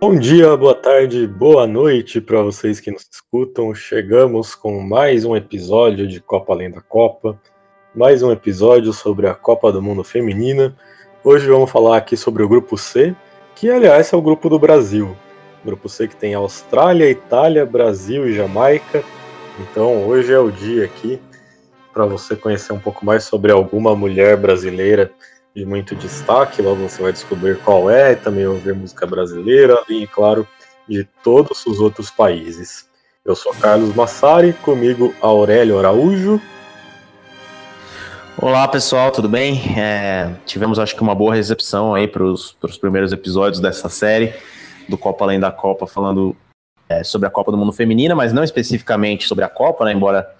Bom 0.00 0.18
dia, 0.18 0.56
boa 0.56 0.74
tarde, 0.74 1.26
boa 1.26 1.66
noite 1.66 2.22
para 2.22 2.40
vocês 2.40 2.80
que 2.80 2.90
nos 2.90 3.06
escutam. 3.12 3.74
Chegamos 3.74 4.54
com 4.54 4.80
mais 4.80 5.26
um 5.26 5.36
episódio 5.36 6.08
de 6.08 6.20
Copa 6.20 6.54
Além 6.54 6.70
da 6.70 6.80
Copa, 6.80 7.38
mais 7.94 8.22
um 8.22 8.32
episódio 8.32 8.94
sobre 8.94 9.28
a 9.28 9.34
Copa 9.34 9.70
do 9.70 9.82
Mundo 9.82 10.02
Feminina. 10.02 10.74
Hoje 11.22 11.46
vamos 11.46 11.70
falar 11.70 11.98
aqui 11.98 12.16
sobre 12.16 12.42
o 12.42 12.48
grupo 12.48 12.78
C, 12.78 13.14
que 13.54 13.70
aliás 13.70 14.10
é 14.10 14.16
o 14.16 14.22
grupo 14.22 14.48
do 14.48 14.58
Brasil. 14.58 15.14
O 15.62 15.66
grupo 15.66 15.86
C 15.86 16.08
que 16.08 16.16
tem 16.16 16.32
Austrália, 16.32 17.10
Itália, 17.10 17.66
Brasil 17.66 18.26
e 18.26 18.32
Jamaica. 18.32 19.04
Então 19.58 20.08
hoje 20.08 20.32
é 20.32 20.38
o 20.38 20.50
dia 20.50 20.86
aqui 20.86 21.20
para 21.92 22.06
você 22.06 22.34
conhecer 22.34 22.72
um 22.72 22.80
pouco 22.80 23.04
mais 23.04 23.24
sobre 23.24 23.52
alguma 23.52 23.94
mulher 23.94 24.38
brasileira 24.38 25.12
de 25.54 25.66
muito 25.66 25.96
destaque, 25.96 26.62
logo 26.62 26.88
você 26.88 27.02
vai 27.02 27.12
descobrir 27.12 27.58
qual 27.62 27.90
é, 27.90 28.14
também 28.14 28.46
ouvir 28.46 28.74
música 28.74 29.06
brasileira, 29.06 29.82
e 29.88 30.06
claro, 30.06 30.46
de 30.88 31.04
todos 31.24 31.66
os 31.66 31.80
outros 31.80 32.08
países. 32.08 32.88
Eu 33.24 33.34
sou 33.34 33.52
Carlos 33.54 33.94
Massari, 33.94 34.52
comigo 34.52 35.14
Aurélio 35.20 35.78
Araújo. 35.78 36.40
Olá 38.40 38.66
pessoal, 38.68 39.10
tudo 39.10 39.28
bem? 39.28 39.60
É, 39.76 40.34
tivemos 40.46 40.78
acho 40.78 40.94
que 40.94 41.02
uma 41.02 41.14
boa 41.14 41.34
recepção 41.34 41.94
aí 41.94 42.06
para 42.06 42.22
os 42.22 42.54
primeiros 42.80 43.12
episódios 43.12 43.60
dessa 43.60 43.88
série 43.88 44.32
do 44.88 44.96
Copa 44.96 45.24
Além 45.24 45.40
da 45.40 45.50
Copa, 45.50 45.86
falando 45.86 46.34
é, 46.88 47.02
sobre 47.02 47.26
a 47.26 47.30
Copa 47.30 47.50
do 47.50 47.58
Mundo 47.58 47.72
Feminina, 47.72 48.14
mas 48.14 48.32
não 48.32 48.44
especificamente 48.44 49.26
sobre 49.26 49.44
a 49.44 49.48
Copa, 49.48 49.84
né, 49.84 49.92
embora 49.92 50.32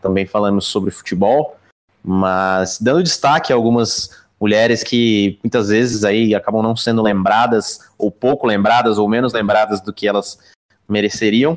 também 0.00 0.26
falamos 0.26 0.66
sobre 0.66 0.90
futebol, 0.90 1.56
mas 2.02 2.78
dando 2.80 3.02
destaque 3.02 3.52
a 3.52 3.56
algumas 3.56 4.23
mulheres 4.44 4.82
que 4.82 5.38
muitas 5.42 5.68
vezes 5.68 6.04
aí 6.04 6.34
acabam 6.34 6.62
não 6.62 6.76
sendo 6.76 7.00
lembradas, 7.00 7.80
ou 7.96 8.10
pouco 8.10 8.46
lembradas, 8.46 8.98
ou 8.98 9.08
menos 9.08 9.32
lembradas 9.32 9.80
do 9.80 9.90
que 9.90 10.06
elas 10.06 10.38
mereceriam. 10.86 11.56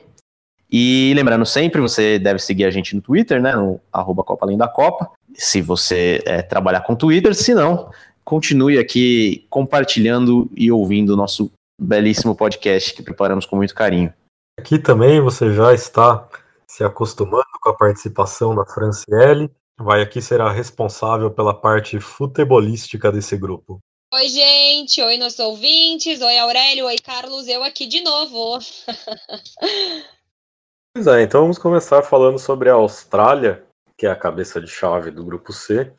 E 0.72 1.12
lembrando 1.14 1.46
sempre, 1.46 1.82
você 1.82 2.18
deve 2.18 2.40
seguir 2.40 2.64
a 2.64 2.72
gente 2.72 2.96
no 2.96 3.02
Twitter, 3.02 3.42
né, 3.42 3.54
no 3.54 3.82
arroba 3.92 4.24
Copa 4.24 4.46
Além 4.46 4.58
da 4.58 4.70
Copa, 4.70 5.12
se 5.34 5.62
você 5.62 6.24
é, 6.26 6.42
trabalhar 6.42 6.80
com 6.82 6.96
Twitter, 6.96 7.36
se 7.36 7.54
não, 7.54 7.92
continue 8.24 8.80
aqui 8.80 9.46
compartilhando 9.50 10.50
e 10.56 10.72
ouvindo 10.72 11.10
o 11.10 11.18
nosso 11.18 11.52
belíssimo 11.80 12.36
podcast 12.36 12.94
que 12.94 13.04
preparamos 13.04 13.46
com 13.46 13.58
muito 13.58 13.76
carinho. 13.76 14.14
Aqui 14.58 14.80
também 14.80 15.20
você 15.20 15.54
já 15.54 15.74
está 15.74 16.26
se 16.66 16.86
acostumando 16.86 17.46
com 17.62 17.70
a 17.70 17.74
participação 17.74 18.56
da 18.56 18.66
Franciele, 18.66 19.52
vai 19.80 20.02
aqui 20.02 20.22
será 20.22 20.52
responsável 20.52 21.32
pela 21.32 21.54
parte 21.54 22.00
futebolística 22.00 23.12
desse 23.12 23.38
grupo. 23.38 23.80
Oi, 24.14 24.28
gente. 24.30 25.02
Oi, 25.02 25.18
nossos 25.18 25.40
ouvintes. 25.40 26.22
Oi, 26.22 26.38
Aurélio. 26.38 26.86
Oi, 26.86 26.98
Carlos. 26.98 27.48
Eu 27.48 27.64
aqui 27.64 27.86
de 27.86 28.02
novo. 28.02 28.58
pois 30.94 31.08
é, 31.08 31.24
então 31.24 31.42
vamos 31.42 31.58
começar 31.58 32.02
falando 32.02 32.40
sobre 32.40 32.70
a 32.70 32.74
Austrália, 32.74 33.66
que 33.98 34.08
é 34.08 34.10
a 34.10 34.16
cabeça 34.16 34.62
de 34.62 34.68
chave 34.68 35.12
do 35.12 35.26
grupo 35.26 35.52
C. 35.52 35.94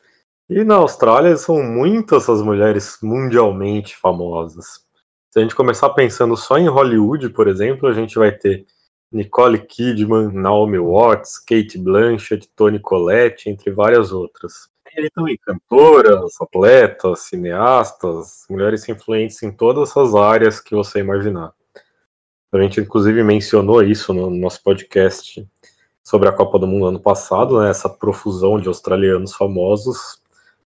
E 0.49 0.63
na 0.63 0.75
Austrália 0.75 1.37
são 1.37 1.61
muitas 1.61 2.27
as 2.27 2.41
mulheres 2.41 2.97
mundialmente 3.01 3.95
famosas. 3.95 4.83
Se 5.29 5.37
a 5.37 5.41
gente 5.43 5.53
começar 5.53 5.91
pensando 5.91 6.35
só 6.35 6.57
em 6.57 6.67
Hollywood, 6.67 7.29
por 7.29 7.47
exemplo, 7.47 7.87
a 7.87 7.93
gente 7.93 8.17
vai 8.17 8.31
ter 8.31 8.65
Nicole 9.11 9.59
Kidman, 9.59 10.31
Naomi 10.31 10.77
Watts, 10.77 11.39
Kate 11.39 11.77
Blanchett, 11.77 12.47
Toni 12.55 12.79
Collette, 12.79 13.49
entre 13.49 13.71
várias 13.71 14.11
outras. 14.11 14.69
Aí 14.97 15.09
também 15.11 15.37
cantoras, 15.37 16.35
atletas, 16.41 17.21
cineastas, 17.21 18.45
mulheres 18.49 18.87
influentes 18.89 19.41
em 19.43 19.51
todas 19.51 19.95
as 19.95 20.13
áreas 20.15 20.59
que 20.59 20.75
você 20.75 20.99
imaginar. 20.99 21.53
A 22.51 22.61
gente, 22.61 22.81
inclusive, 22.81 23.23
mencionou 23.23 23.83
isso 23.83 24.13
no 24.13 24.29
nosso 24.29 24.61
podcast 24.63 25.47
sobre 26.03 26.27
a 26.27 26.31
Copa 26.31 26.57
do 26.57 26.65
Mundo 26.65 26.87
ano 26.87 26.99
passado, 26.99 27.61
né? 27.61 27.69
essa 27.69 27.87
profusão 27.87 28.59
de 28.59 28.67
australianos 28.67 29.33
famosos 29.35 30.19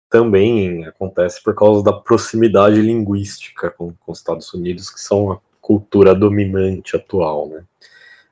também 0.09 0.85
acontece 0.85 1.43
por 1.43 1.53
causa 1.55 1.83
da 1.83 1.91
proximidade 1.91 2.79
linguística 2.79 3.69
com, 3.71 3.93
com 3.93 4.11
os 4.11 4.19
Estados 4.19 4.53
Unidos, 4.53 4.89
que 4.89 5.01
são 5.01 5.31
a 5.31 5.39
cultura 5.59 6.15
dominante 6.15 6.95
atual. 6.95 7.49
Né? 7.49 7.63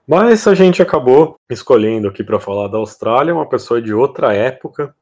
Mas 0.08 0.48
a 0.48 0.56
gente 0.56 0.82
acabou 0.82 1.40
escolhendo 1.50 2.08
aqui 2.08 2.24
para 2.24 2.40
falar 2.40 2.68
da 2.68 2.78
Austrália 2.78 3.34
uma 3.34 3.48
pessoa 3.48 3.80
de 3.80 3.94
outra 3.94 4.34
época, 4.34 4.96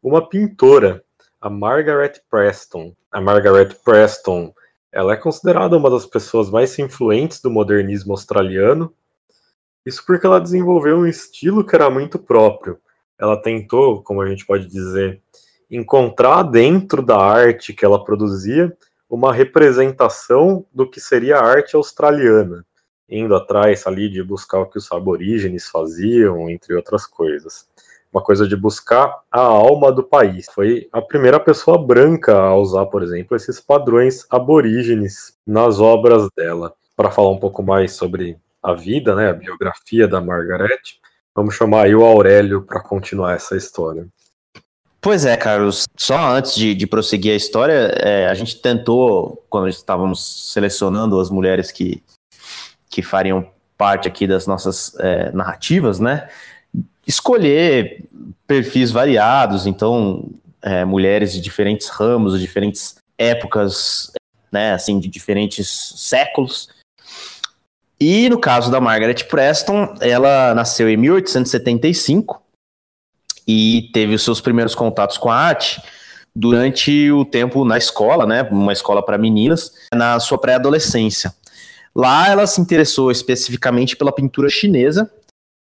uma 0.00 0.26
pintora, 0.26 1.04
a 1.40 1.50
Margaret 1.50 2.20
Preston. 2.30 2.94
A 3.10 3.20
Margaret 3.20 3.74
Preston, 3.84 4.54
ela 4.92 5.12
é 5.12 5.16
considerada 5.16 5.76
uma 5.76 5.90
das 5.90 6.06
pessoas 6.06 6.50
mais 6.50 6.78
influentes 6.78 7.40
do 7.40 7.50
modernismo 7.50 8.12
australiano. 8.12 8.94
Isso 9.84 10.04
porque 10.06 10.24
ela 10.24 10.40
desenvolveu 10.40 10.98
um 10.98 11.06
estilo 11.06 11.66
que 11.66 11.74
era 11.74 11.90
muito 11.90 12.16
próprio. 12.18 12.78
Ela 13.18 13.42
tentou, 13.42 14.02
como 14.04 14.22
a 14.22 14.28
gente 14.28 14.46
pode 14.46 14.68
dizer, 14.68 15.20
encontrar 15.68 16.44
dentro 16.44 17.02
da 17.02 17.18
arte 17.18 17.74
que 17.74 17.84
ela 17.84 18.04
produzia 18.04 18.74
uma 19.10 19.32
representação 19.32 20.64
do 20.72 20.88
que 20.88 21.00
seria 21.00 21.38
a 21.38 21.44
arte 21.44 21.74
australiana 21.74 22.64
indo 23.08 23.34
atrás 23.34 23.86
ali 23.86 24.08
de 24.08 24.22
buscar 24.22 24.60
o 24.60 24.66
que 24.66 24.78
os 24.78 24.90
aborígenes 24.92 25.68
faziam, 25.68 26.48
entre 26.50 26.74
outras 26.74 27.06
coisas. 27.06 27.66
Uma 28.12 28.22
coisa 28.22 28.46
de 28.48 28.56
buscar 28.56 29.20
a 29.30 29.40
alma 29.40 29.92
do 29.92 30.02
país. 30.02 30.46
Foi 30.54 30.88
a 30.92 31.00
primeira 31.00 31.38
pessoa 31.38 31.78
branca 31.78 32.36
a 32.36 32.56
usar, 32.56 32.86
por 32.86 33.02
exemplo, 33.02 33.36
esses 33.36 33.60
padrões 33.60 34.26
aborígenes 34.30 35.34
nas 35.46 35.78
obras 35.78 36.28
dela. 36.36 36.74
Para 36.96 37.10
falar 37.10 37.30
um 37.30 37.38
pouco 37.38 37.62
mais 37.62 37.92
sobre 37.92 38.38
a 38.62 38.72
vida, 38.74 39.14
né, 39.14 39.30
a 39.30 39.34
biografia 39.34 40.08
da 40.08 40.20
Margaret, 40.20 40.80
vamos 41.34 41.54
chamar 41.54 41.84
aí 41.84 41.94
o 41.94 42.04
Aurélio 42.04 42.62
para 42.62 42.80
continuar 42.80 43.34
essa 43.34 43.56
história. 43.56 44.06
Pois 45.00 45.24
é, 45.24 45.36
Carlos. 45.36 45.86
Só 45.96 46.18
antes 46.34 46.54
de, 46.54 46.74
de 46.74 46.86
prosseguir 46.86 47.32
a 47.32 47.36
história, 47.36 47.92
é, 48.02 48.26
a 48.26 48.34
gente 48.34 48.60
tentou, 48.60 49.44
quando 49.48 49.68
estávamos 49.68 50.52
selecionando 50.52 51.20
as 51.20 51.30
mulheres 51.30 51.70
que 51.70 52.02
que 52.88 53.02
fariam 53.02 53.50
parte 53.76 54.08
aqui 54.08 54.26
das 54.26 54.46
nossas 54.46 54.94
é, 54.98 55.30
narrativas, 55.32 56.00
né? 56.00 56.28
Escolher 57.06 58.04
perfis 58.46 58.90
variados, 58.90 59.66
então 59.66 60.28
é, 60.60 60.84
mulheres 60.84 61.32
de 61.32 61.40
diferentes 61.40 61.88
ramos, 61.88 62.34
de 62.34 62.40
diferentes 62.40 62.96
épocas, 63.16 64.12
né? 64.50 64.72
Assim, 64.72 64.98
de 64.98 65.08
diferentes 65.08 65.94
séculos. 65.96 66.68
E 68.00 68.28
no 68.28 68.38
caso 68.38 68.70
da 68.70 68.80
Margaret 68.80 69.24
Preston, 69.24 69.94
ela 70.00 70.54
nasceu 70.54 70.88
em 70.88 70.96
1875 70.96 72.42
e 73.46 73.90
teve 73.92 74.14
os 74.14 74.22
seus 74.22 74.40
primeiros 74.40 74.74
contatos 74.74 75.18
com 75.18 75.30
a 75.30 75.36
arte 75.36 75.82
durante 76.34 77.10
o 77.10 77.24
tempo 77.24 77.64
na 77.64 77.76
escola, 77.76 78.24
né? 78.26 78.42
Uma 78.42 78.72
escola 78.72 79.04
para 79.04 79.18
meninas, 79.18 79.72
na 79.92 80.20
sua 80.20 80.38
pré-adolescência. 80.38 81.34
Lá 81.98 82.28
ela 82.28 82.46
se 82.46 82.60
interessou 82.60 83.10
especificamente 83.10 83.96
pela 83.96 84.12
pintura 84.12 84.48
chinesa 84.48 85.10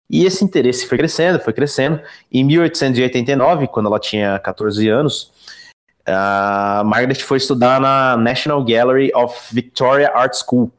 e 0.09 0.25
esse 0.25 0.44
interesse 0.44 0.85
foi 0.85 0.97
crescendo, 0.97 1.39
foi 1.39 1.53
crescendo. 1.53 2.01
Em 2.29 2.44
1889, 2.44 3.68
quando 3.68 3.85
ela 3.85 3.97
tinha 3.97 4.38
14 4.38 4.89
anos, 4.89 5.31
a 6.06 6.83
Margaret 6.85 7.21
foi 7.21 7.38
estudar 7.38 7.79
na 7.79 8.18
National 8.18 8.62
Gallery 8.62 9.09
of 9.15 9.56
Victoria 9.56 10.12
Art 10.13 10.33
School, 10.33 10.69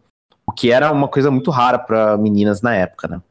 o 0.46 0.52
que 0.52 0.70
era 0.70 0.92
uma 0.92 1.08
coisa 1.08 1.30
muito 1.30 1.50
rara 1.50 1.78
para 1.78 2.18
meninas 2.18 2.60
na 2.60 2.74
época, 2.74 3.08
né? 3.08 3.22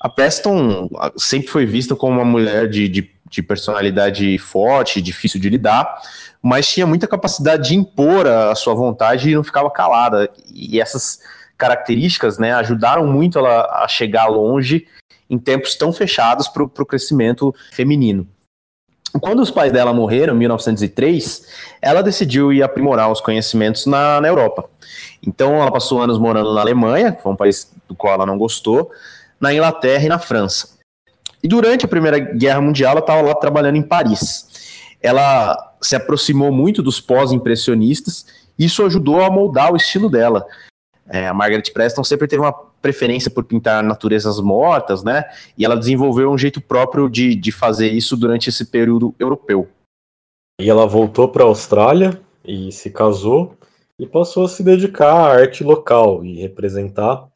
A 0.00 0.08
Preston 0.08 0.88
sempre 1.16 1.48
foi 1.48 1.64
vista 1.64 1.94
como 1.94 2.14
uma 2.14 2.24
mulher 2.24 2.68
de, 2.68 2.88
de, 2.88 3.08
de 3.28 3.40
personalidade 3.40 4.36
forte, 4.38 5.00
difícil 5.00 5.40
de 5.40 5.48
lidar, 5.48 6.00
mas 6.42 6.68
tinha 6.68 6.86
muita 6.86 7.06
capacidade 7.06 7.68
de 7.68 7.76
impor 7.76 8.26
a, 8.26 8.54
sua 8.54 8.74
vontade 8.74 9.30
e 9.30 9.34
não 9.34 9.44
ficava 9.44 9.70
calada. 9.70 10.30
E 10.52 10.80
essas 10.80 11.20
características 11.58 12.38
né, 12.38 12.52
ajudaram 12.54 13.06
muito 13.06 13.38
ela 13.38 13.82
a 13.82 13.88
chegar 13.88 14.26
longe 14.26 14.86
em 15.28 15.38
tempos 15.38 15.76
tão 15.76 15.92
fechados 15.92 16.48
para 16.48 16.62
o 16.62 16.86
crescimento 16.86 17.54
feminino. 17.72 18.26
Quando 19.20 19.40
os 19.40 19.50
pais 19.50 19.72
dela 19.72 19.92
morreram, 19.92 20.34
em 20.34 20.38
1903, 20.38 21.46
ela 21.82 22.02
decidiu 22.02 22.52
ir 22.52 22.62
aprimorar 22.62 23.10
os 23.10 23.20
conhecimentos 23.20 23.86
na, 23.86 24.20
na 24.20 24.28
Europa. 24.28 24.70
Então, 25.26 25.60
ela 25.60 25.70
passou 25.70 26.00
anos 26.00 26.16
morando 26.18 26.54
na 26.54 26.60
Alemanha, 26.60 27.12
que 27.12 27.22
foi 27.22 27.32
um 27.32 27.36
país 27.36 27.70
do 27.88 27.94
qual 27.94 28.14
ela 28.14 28.26
não 28.26 28.38
gostou, 28.38 28.90
na 29.40 29.52
Inglaterra 29.52 30.04
e 30.04 30.08
na 30.08 30.18
França. 30.18 30.78
E 31.42 31.48
durante 31.48 31.84
a 31.84 31.88
Primeira 31.88 32.18
Guerra 32.18 32.60
Mundial, 32.60 32.92
ela 32.92 33.00
estava 33.00 33.22
lá 33.22 33.34
trabalhando 33.34 33.76
em 33.76 33.82
Paris. 33.82 34.49
Ela 35.02 35.74
se 35.80 35.96
aproximou 35.96 36.52
muito 36.52 36.82
dos 36.82 37.00
pós-impressionistas 37.00 38.26
e 38.58 38.66
isso 38.66 38.84
ajudou 38.84 39.22
a 39.22 39.30
moldar 39.30 39.72
o 39.72 39.76
estilo 39.76 40.10
dela. 40.10 40.46
É, 41.08 41.26
a 41.26 41.34
Margaret 41.34 41.72
Preston 41.72 42.04
sempre 42.04 42.28
teve 42.28 42.42
uma 42.42 42.52
preferência 42.52 43.30
por 43.30 43.44
pintar 43.44 43.82
naturezas 43.82 44.40
mortas, 44.40 45.02
né? 45.02 45.24
E 45.56 45.64
ela 45.64 45.76
desenvolveu 45.76 46.30
um 46.30 46.38
jeito 46.38 46.60
próprio 46.60 47.08
de, 47.08 47.34
de 47.34 47.50
fazer 47.50 47.88
isso 47.88 48.16
durante 48.16 48.48
esse 48.48 48.66
período 48.66 49.14
europeu. 49.18 49.68
E 50.60 50.68
ela 50.68 50.86
voltou 50.86 51.28
para 51.28 51.42
a 51.42 51.46
Austrália 51.46 52.20
e 52.44 52.70
se 52.70 52.90
casou 52.90 53.56
e 53.98 54.06
passou 54.06 54.44
a 54.44 54.48
se 54.48 54.62
dedicar 54.62 55.12
à 55.12 55.40
arte 55.40 55.64
local 55.64 56.24
e 56.24 56.40
representar 56.40 57.28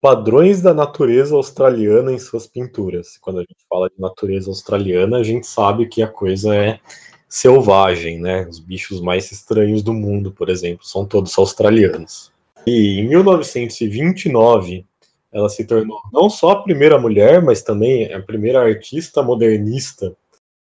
padrões 0.00 0.62
da 0.62 0.72
natureza 0.72 1.34
australiana 1.34 2.12
em 2.12 2.18
suas 2.18 2.46
pinturas. 2.46 3.18
Quando 3.18 3.40
a 3.40 3.42
gente 3.42 3.66
fala 3.68 3.88
de 3.90 4.00
natureza 4.00 4.50
australiana, 4.50 5.18
a 5.18 5.22
gente 5.22 5.46
sabe 5.46 5.86
que 5.86 6.02
a 6.02 6.08
coisa 6.08 6.54
é 6.54 6.80
selvagem, 7.28 8.18
né? 8.18 8.46
Os 8.48 8.58
bichos 8.58 9.00
mais 9.00 9.30
estranhos 9.30 9.82
do 9.82 9.92
mundo, 9.92 10.32
por 10.32 10.48
exemplo, 10.48 10.84
são 10.84 11.06
todos 11.06 11.38
australianos. 11.38 12.32
E 12.66 13.00
em 13.00 13.08
1929, 13.08 14.84
ela 15.32 15.48
se 15.48 15.64
tornou 15.64 16.00
não 16.12 16.28
só 16.28 16.50
a 16.50 16.62
primeira 16.62 16.98
mulher, 16.98 17.42
mas 17.42 17.62
também 17.62 18.12
a 18.12 18.20
primeira 18.20 18.60
artista 18.60 19.22
modernista, 19.22 20.14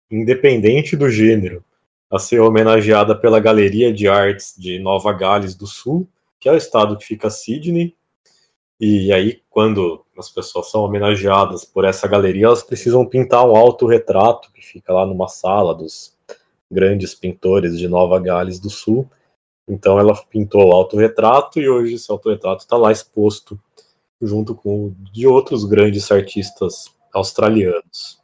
independente 0.10 0.96
do 0.96 1.10
gênero, 1.10 1.64
a 2.12 2.18
ser 2.18 2.40
homenageada 2.40 3.16
pela 3.16 3.40
Galeria 3.40 3.94
de 3.94 4.08
Artes 4.08 4.56
de 4.58 4.80
Nova 4.80 5.14
Gales 5.14 5.56
do 5.56 5.68
Sul, 5.68 6.08
que 6.40 6.50
é 6.50 6.52
o 6.52 6.58
estado 6.58 6.98
que 6.98 7.06
fica 7.06 7.30
Sydney. 7.30 7.96
E 8.80 9.14
aí, 9.14 9.42
quando 9.50 10.04
as 10.18 10.30
pessoas 10.30 10.70
são 10.70 10.82
homenageadas 10.82 11.64
por 11.64 11.86
essa 11.86 12.08
galeria, 12.08 12.48
elas 12.48 12.64
precisam 12.64 13.06
pintar 13.06 13.46
um 13.48 13.56
autorretrato 13.56 14.52
que 14.52 14.62
fica 14.62 14.92
lá 14.92 15.06
numa 15.06 15.28
sala 15.28 15.74
dos 15.74 16.14
grandes 16.70 17.16
pintores 17.16 17.78
de 17.78 17.88
Nova 17.88 18.20
Gales 18.20 18.60
do 18.60 18.70
Sul. 18.70 19.10
Então 19.68 19.98
ela 19.98 20.14
pintou 20.30 20.70
o 20.70 20.74
autorretrato 20.74 21.60
e 21.60 21.70
hoje 21.70 21.96
esse 21.96 22.12
autorretrato 22.12 22.64
está 22.64 22.76
lá 22.76 22.92
exposto 22.92 23.60
junto 24.22 24.54
com 24.54 24.94
de 25.12 25.26
outros 25.26 25.66
grandes 25.66 26.12
artistas 26.12 26.94
australianos. 27.14 28.20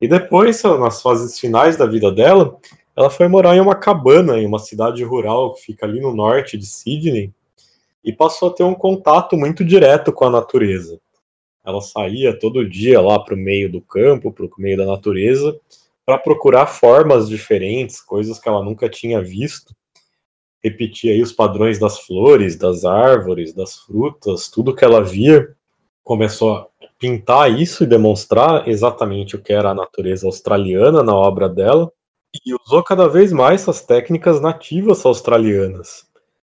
E 0.00 0.08
depois, 0.08 0.62
nas 0.62 1.02
fases 1.02 1.38
finais 1.38 1.76
da 1.76 1.84
vida 1.84 2.10
dela, 2.10 2.56
ela 2.96 3.10
foi 3.10 3.28
morar 3.28 3.56
em 3.56 3.60
uma 3.60 3.74
cabana 3.74 4.38
em 4.38 4.46
uma 4.46 4.58
cidade 4.58 5.02
rural 5.04 5.54
que 5.54 5.62
fica 5.62 5.84
ali 5.84 6.00
no 6.00 6.14
norte 6.14 6.56
de 6.56 6.66
Sydney 6.66 7.32
e 8.08 8.12
passou 8.12 8.48
a 8.48 8.54
ter 8.54 8.64
um 8.64 8.74
contato 8.74 9.36
muito 9.36 9.62
direto 9.62 10.10
com 10.14 10.24
a 10.24 10.30
natureza. 10.30 10.98
Ela 11.62 11.82
saía 11.82 12.38
todo 12.38 12.66
dia 12.66 13.02
lá 13.02 13.22
para 13.22 13.34
o 13.34 13.38
meio 13.38 13.70
do 13.70 13.82
campo, 13.82 14.32
para 14.32 14.46
o 14.46 14.50
meio 14.56 14.78
da 14.78 14.86
natureza, 14.86 15.60
para 16.06 16.16
procurar 16.16 16.64
formas 16.64 17.28
diferentes, 17.28 18.00
coisas 18.00 18.38
que 18.38 18.48
ela 18.48 18.64
nunca 18.64 18.88
tinha 18.88 19.20
visto. 19.20 19.76
Repetia 20.64 21.12
aí 21.12 21.20
os 21.20 21.32
padrões 21.32 21.78
das 21.78 21.98
flores, 21.98 22.56
das 22.56 22.86
árvores, 22.86 23.52
das 23.52 23.76
frutas, 23.76 24.48
tudo 24.48 24.74
que 24.74 24.86
ela 24.86 25.04
via. 25.04 25.54
Começou 26.02 26.54
a 26.54 26.66
pintar 26.98 27.52
isso 27.52 27.84
e 27.84 27.86
demonstrar 27.86 28.66
exatamente 28.66 29.36
o 29.36 29.42
que 29.42 29.52
era 29.52 29.68
a 29.68 29.74
natureza 29.74 30.26
australiana 30.26 31.02
na 31.02 31.14
obra 31.14 31.46
dela. 31.46 31.92
E 32.46 32.54
usou 32.54 32.82
cada 32.82 33.06
vez 33.06 33.34
mais 33.34 33.60
essas 33.60 33.82
técnicas 33.82 34.40
nativas 34.40 35.04
australianas, 35.04 36.07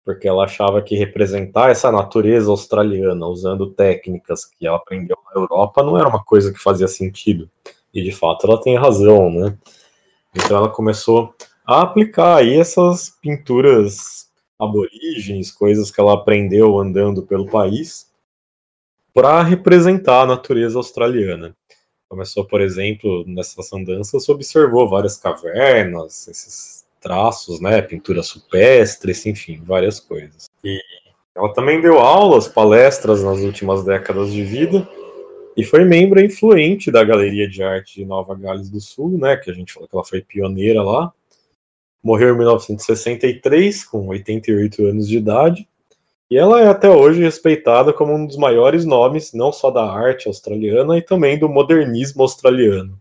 porque 0.06 0.28
ela 0.28 0.44
achava 0.44 0.82
que 0.82 0.96
representar 0.96 1.70
essa 1.70 1.92
natureza 1.92 2.50
australiana 2.52 3.26
usando 3.28 3.72
técnicas 3.72 4.46
que 4.46 4.68
ela 4.68 4.78
aprendeu 4.78 5.18
na 5.26 5.42
Europa 5.42 5.82
não 5.82 5.98
era 5.98 6.08
uma 6.08 6.24
coisa 6.24 6.52
que 6.52 6.60
fazia 6.60 6.88
sentido. 6.88 7.50
E 7.94 8.02
de 8.04 8.12
fato 8.12 8.46
ela 8.46 8.62
tem 8.62 8.78
razão, 8.78 9.32
né? 9.32 9.58
Então 10.36 10.58
ela 10.58 10.70
começou 10.70 11.34
a 11.66 11.82
aplicar 11.82 12.38
aí 12.38 12.58
essas 12.58 13.10
pinturas 13.22 14.30
aborígenes, 14.60 15.52
coisas 15.52 15.90
que 15.92 16.00
ela 16.00 16.14
aprendeu 16.14 16.80
andando 16.80 17.24
pelo 17.24 17.50
país, 17.50 18.12
para 19.14 19.42
representar 19.44 20.24
a 20.24 20.26
natureza 20.26 20.78
australiana. 20.78 21.56
Começou, 22.10 22.46
por 22.46 22.62
exemplo, 22.62 23.24
nessas 23.28 23.72
andanças, 23.72 24.28
observou 24.28 24.90
várias 24.90 25.18
cavernas, 25.18 26.28
esses 26.28 26.83
traços, 27.04 27.60
né, 27.60 27.82
pinturas 27.82 28.28
supestres, 28.28 29.26
enfim, 29.26 29.62
várias 29.64 30.00
coisas. 30.00 30.50
E 30.64 30.82
ela 31.36 31.54
também 31.54 31.82
deu 31.82 32.00
aulas, 32.00 32.48
palestras 32.48 33.22
nas 33.22 33.40
últimas 33.40 33.84
décadas 33.84 34.32
de 34.32 34.44
vida, 34.44 34.88
e 35.56 35.64
foi 35.64 35.84
membro 35.84 36.24
influente 36.24 36.90
da 36.90 37.04
Galeria 37.04 37.48
de 37.48 37.62
Arte 37.62 37.96
de 37.96 38.06
Nova 38.06 38.34
Gales 38.34 38.70
do 38.70 38.80
Sul, 38.80 39.18
né, 39.18 39.36
que 39.36 39.52
a 39.52 39.54
gente 39.54 39.74
falou 39.74 39.88
que 39.88 39.96
ela 39.96 40.06
foi 40.06 40.22
pioneira 40.22 40.82
lá. 40.82 41.12
Morreu 42.02 42.34
em 42.34 42.38
1963, 42.38 43.84
com 43.86 44.08
88 44.08 44.88
anos 44.88 45.08
de 45.08 45.18
idade, 45.18 45.68
e 46.30 46.38
ela 46.38 46.62
é 46.62 46.68
até 46.68 46.90
hoje 46.90 47.22
respeitada 47.22 47.94
como 47.94 48.14
um 48.14 48.26
dos 48.26 48.38
maiores 48.38 48.86
nomes, 48.86 49.34
não 49.34 49.52
só 49.52 49.70
da 49.70 49.84
arte 49.86 50.28
australiana, 50.28 50.98
e 50.98 51.02
também 51.02 51.38
do 51.38 51.48
modernismo 51.48 52.24
australiano. 52.24 53.00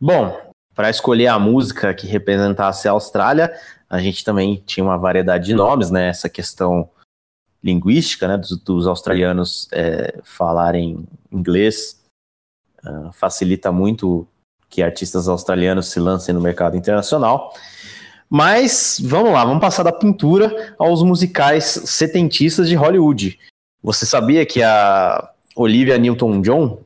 Bom, 0.00 0.45
para 0.76 0.90
escolher 0.90 1.28
a 1.28 1.38
música 1.38 1.94
que 1.94 2.06
representasse 2.06 2.86
a 2.86 2.92
Austrália, 2.92 3.50
a 3.88 3.98
gente 3.98 4.22
também 4.22 4.62
tinha 4.66 4.84
uma 4.84 4.98
variedade 4.98 5.46
de 5.46 5.54
nomes, 5.54 5.90
né? 5.90 6.08
Essa 6.08 6.28
questão 6.28 6.90
linguística, 7.64 8.28
né, 8.28 8.36
dos, 8.36 8.56
dos 8.58 8.86
australianos 8.86 9.68
é, 9.72 10.20
falarem 10.22 11.04
inglês 11.32 12.00
uh, 12.84 13.10
facilita 13.12 13.72
muito 13.72 14.28
que 14.68 14.82
artistas 14.82 15.26
australianos 15.26 15.86
se 15.90 15.98
lancem 15.98 16.34
no 16.34 16.40
mercado 16.40 16.76
internacional. 16.76 17.52
Mas 18.28 19.00
vamos 19.02 19.32
lá, 19.32 19.44
vamos 19.44 19.60
passar 19.60 19.82
da 19.82 19.92
pintura 19.92 20.74
aos 20.78 21.02
musicais 21.02 21.64
setentistas 21.64 22.68
de 22.68 22.74
Hollywood. 22.74 23.38
Você 23.82 24.04
sabia 24.04 24.44
que 24.44 24.62
a 24.62 25.30
Olivia 25.56 25.96
Newton-John, 25.96 26.80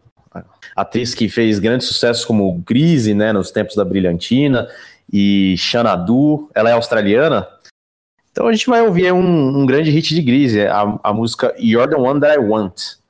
atriz 0.74 1.14
que 1.14 1.28
fez 1.28 1.58
grandes 1.58 1.86
sucessos 1.86 2.24
como 2.24 2.62
Grise, 2.66 3.14
né, 3.14 3.32
nos 3.32 3.50
tempos 3.50 3.76
da 3.76 3.84
Brilhantina, 3.84 4.68
e 5.12 5.54
Xanadu, 5.58 6.48
ela 6.54 6.70
é 6.70 6.72
australiana? 6.72 7.46
Então 8.32 8.46
a 8.46 8.52
gente 8.52 8.68
vai 8.68 8.80
ouvir 8.82 9.12
um, 9.12 9.60
um 9.60 9.66
grande 9.66 9.90
hit 9.90 10.14
de 10.14 10.22
Grise, 10.22 10.60
a, 10.62 10.98
a 11.02 11.12
música 11.12 11.54
You're 11.58 11.90
the 11.90 11.96
One 11.96 12.20
That 12.20 12.36
I 12.36 12.38
Want. 12.38 13.00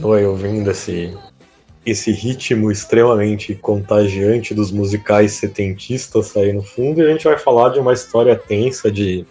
Continue 0.00 0.24
ouvindo 0.24 0.70
esse, 0.70 1.16
esse 1.84 2.10
ritmo 2.10 2.72
extremamente 2.72 3.54
contagiante 3.54 4.54
dos 4.54 4.72
musicais 4.72 5.32
setentistas 5.32 6.36
aí 6.36 6.52
no 6.52 6.62
fundo, 6.62 7.00
e 7.00 7.06
a 7.06 7.12
gente 7.12 7.24
vai 7.24 7.38
falar 7.38 7.70
de 7.70 7.78
uma 7.78 7.92
história 7.92 8.34
tensa 8.34 8.90
de 8.90 9.26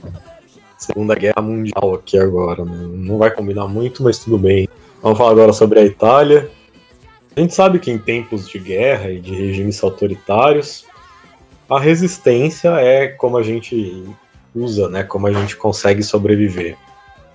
Segunda 0.78 1.16
Guerra 1.16 1.42
Mundial 1.42 1.96
aqui 1.96 2.18
agora. 2.18 2.64
Né? 2.64 2.88
Não 2.94 3.18
vai 3.18 3.32
combinar 3.32 3.68
muito, 3.68 4.04
mas 4.04 4.20
tudo 4.20 4.38
bem. 4.38 4.70
Vamos 5.02 5.18
falar 5.18 5.32
agora 5.32 5.54
sobre 5.54 5.80
a 5.80 5.86
Itália. 5.86 6.50
A 7.36 7.40
gente 7.40 7.54
sabe 7.54 7.80
que 7.80 7.92
em 7.92 7.98
tempos 7.98 8.48
de 8.48 8.60
guerra 8.60 9.10
e 9.10 9.20
de 9.20 9.34
regimes 9.34 9.84
autoritários, 9.84 10.86
a 11.70 11.80
resistência 11.80 12.70
é 12.80 13.08
como 13.08 13.38
a 13.38 13.44
gente 13.44 14.04
usa, 14.56 14.90
né? 14.90 15.04
Como 15.04 15.28
a 15.28 15.34
gente 15.34 15.56
consegue 15.56 16.04
sobreviver 16.04 16.78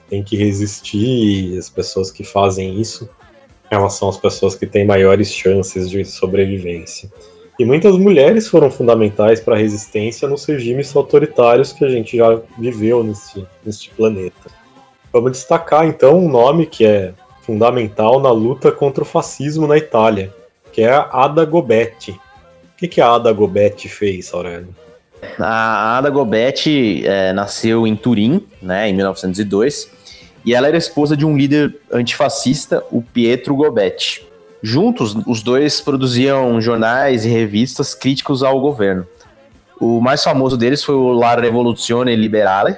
tem 0.08 0.22
que 0.22 0.36
resistir 0.36 1.54
e 1.54 1.58
as 1.58 1.68
pessoas 1.68 2.10
que 2.10 2.22
fazem 2.22 2.80
isso 2.80 3.08
elas 3.74 3.94
são 3.94 4.08
as 4.08 4.16
pessoas 4.16 4.54
que 4.54 4.66
têm 4.66 4.86
maiores 4.86 5.32
chances 5.32 5.90
de 5.90 6.04
sobrevivência. 6.04 7.10
E 7.58 7.64
muitas 7.64 7.96
mulheres 7.96 8.48
foram 8.48 8.70
fundamentais 8.70 9.40
para 9.40 9.54
a 9.54 9.58
resistência 9.58 10.26
nos 10.26 10.44
regimes 10.44 10.94
autoritários 10.96 11.72
que 11.72 11.84
a 11.84 11.88
gente 11.88 12.16
já 12.16 12.40
viveu 12.58 13.04
neste, 13.04 13.46
neste 13.64 13.90
planeta. 13.90 14.50
Vamos 15.12 15.32
destacar 15.32 15.86
então 15.86 16.18
um 16.18 16.28
nome 16.28 16.66
que 16.66 16.84
é 16.84 17.14
fundamental 17.42 18.18
na 18.20 18.30
luta 18.32 18.72
contra 18.72 19.04
o 19.04 19.06
fascismo 19.06 19.66
na 19.68 19.76
Itália, 19.76 20.32
que 20.72 20.82
é 20.82 20.90
a 20.90 21.08
Ada 21.12 21.44
Gobetti. 21.44 22.10
O 22.10 22.76
que, 22.76 22.88
que 22.88 23.00
a 23.00 23.14
Ada 23.14 23.32
Gobetti 23.32 23.88
fez, 23.88 24.34
Aurélio? 24.34 24.74
A 25.38 25.98
Ada 25.98 26.10
Gobetti 26.10 27.06
é, 27.06 27.32
nasceu 27.32 27.86
em 27.86 27.94
Turim, 27.94 28.44
né, 28.60 28.88
em 28.88 28.94
1902, 28.94 29.88
e 30.44 30.54
ela 30.54 30.68
era 30.68 30.76
esposa 30.76 31.16
de 31.16 31.24
um 31.24 31.36
líder 31.36 31.74
antifascista, 31.90 32.82
o 32.90 33.00
Pietro 33.00 33.54
Gobetti. 33.54 34.26
Juntos, 34.62 35.16
os 35.26 35.42
dois 35.42 35.80
produziam 35.80 36.60
jornais 36.60 37.24
e 37.24 37.28
revistas 37.28 37.94
críticos 37.94 38.42
ao 38.42 38.60
governo. 38.60 39.06
O 39.80 40.00
mais 40.00 40.22
famoso 40.22 40.56
deles 40.56 40.82
foi 40.82 40.94
o 40.94 41.12
La 41.12 41.34
Rivoluzione 41.34 42.14
Liberale, 42.14 42.76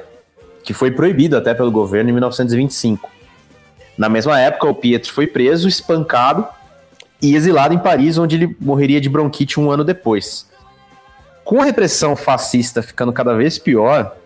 que 0.64 0.72
foi 0.72 0.90
proibido 0.90 1.36
até 1.36 1.54
pelo 1.54 1.70
governo 1.70 2.10
em 2.10 2.12
1925. 2.12 3.08
Na 3.96 4.08
mesma 4.08 4.38
época, 4.40 4.68
o 4.68 4.74
Pietro 4.74 5.12
foi 5.12 5.26
preso, 5.26 5.68
espancado 5.68 6.46
e 7.22 7.34
exilado 7.34 7.74
em 7.74 7.78
Paris, 7.78 8.18
onde 8.18 8.36
ele 8.36 8.56
morreria 8.60 9.00
de 9.00 9.08
bronquite 9.08 9.58
um 9.58 9.70
ano 9.70 9.84
depois. 9.84 10.46
Com 11.44 11.62
a 11.62 11.64
repressão 11.64 12.16
fascista 12.16 12.82
ficando 12.82 13.12
cada 13.12 13.34
vez 13.34 13.58
pior, 13.58 14.16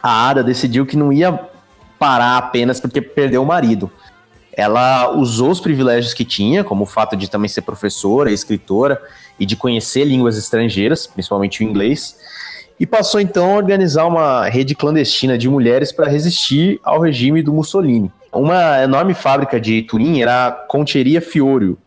a 0.00 0.28
Ada 0.30 0.44
decidiu 0.44 0.86
que 0.86 0.96
não 0.96 1.12
ia 1.12 1.38
parar 1.98 2.36
apenas 2.36 2.80
porque 2.80 3.00
perdeu 3.00 3.42
o 3.42 3.46
marido. 3.46 3.90
Ela 4.52 5.10
usou 5.14 5.50
os 5.50 5.60
privilégios 5.60 6.14
que 6.14 6.24
tinha, 6.24 6.64
como 6.64 6.84
o 6.84 6.86
fato 6.86 7.14
de 7.14 7.28
também 7.28 7.48
ser 7.48 7.62
professora, 7.62 8.32
escritora 8.32 9.00
e 9.38 9.44
de 9.44 9.54
conhecer 9.54 10.04
línguas 10.04 10.38
estrangeiras, 10.38 11.06
principalmente 11.06 11.62
o 11.62 11.64
inglês, 11.64 12.16
e 12.80 12.86
passou 12.86 13.20
então 13.20 13.52
a 13.52 13.56
organizar 13.56 14.06
uma 14.06 14.48
rede 14.48 14.74
clandestina 14.74 15.36
de 15.36 15.48
mulheres 15.48 15.92
para 15.92 16.08
resistir 16.08 16.80
ao 16.82 17.00
regime 17.00 17.42
do 17.42 17.52
Mussolini. 17.52 18.10
Uma 18.32 18.82
enorme 18.82 19.14
fábrica 19.14 19.60
de 19.60 19.82
Turim 19.82 20.20
era 20.20 20.46
a 20.46 20.52
Concheria 20.52 21.20
Fiorio, 21.20 21.78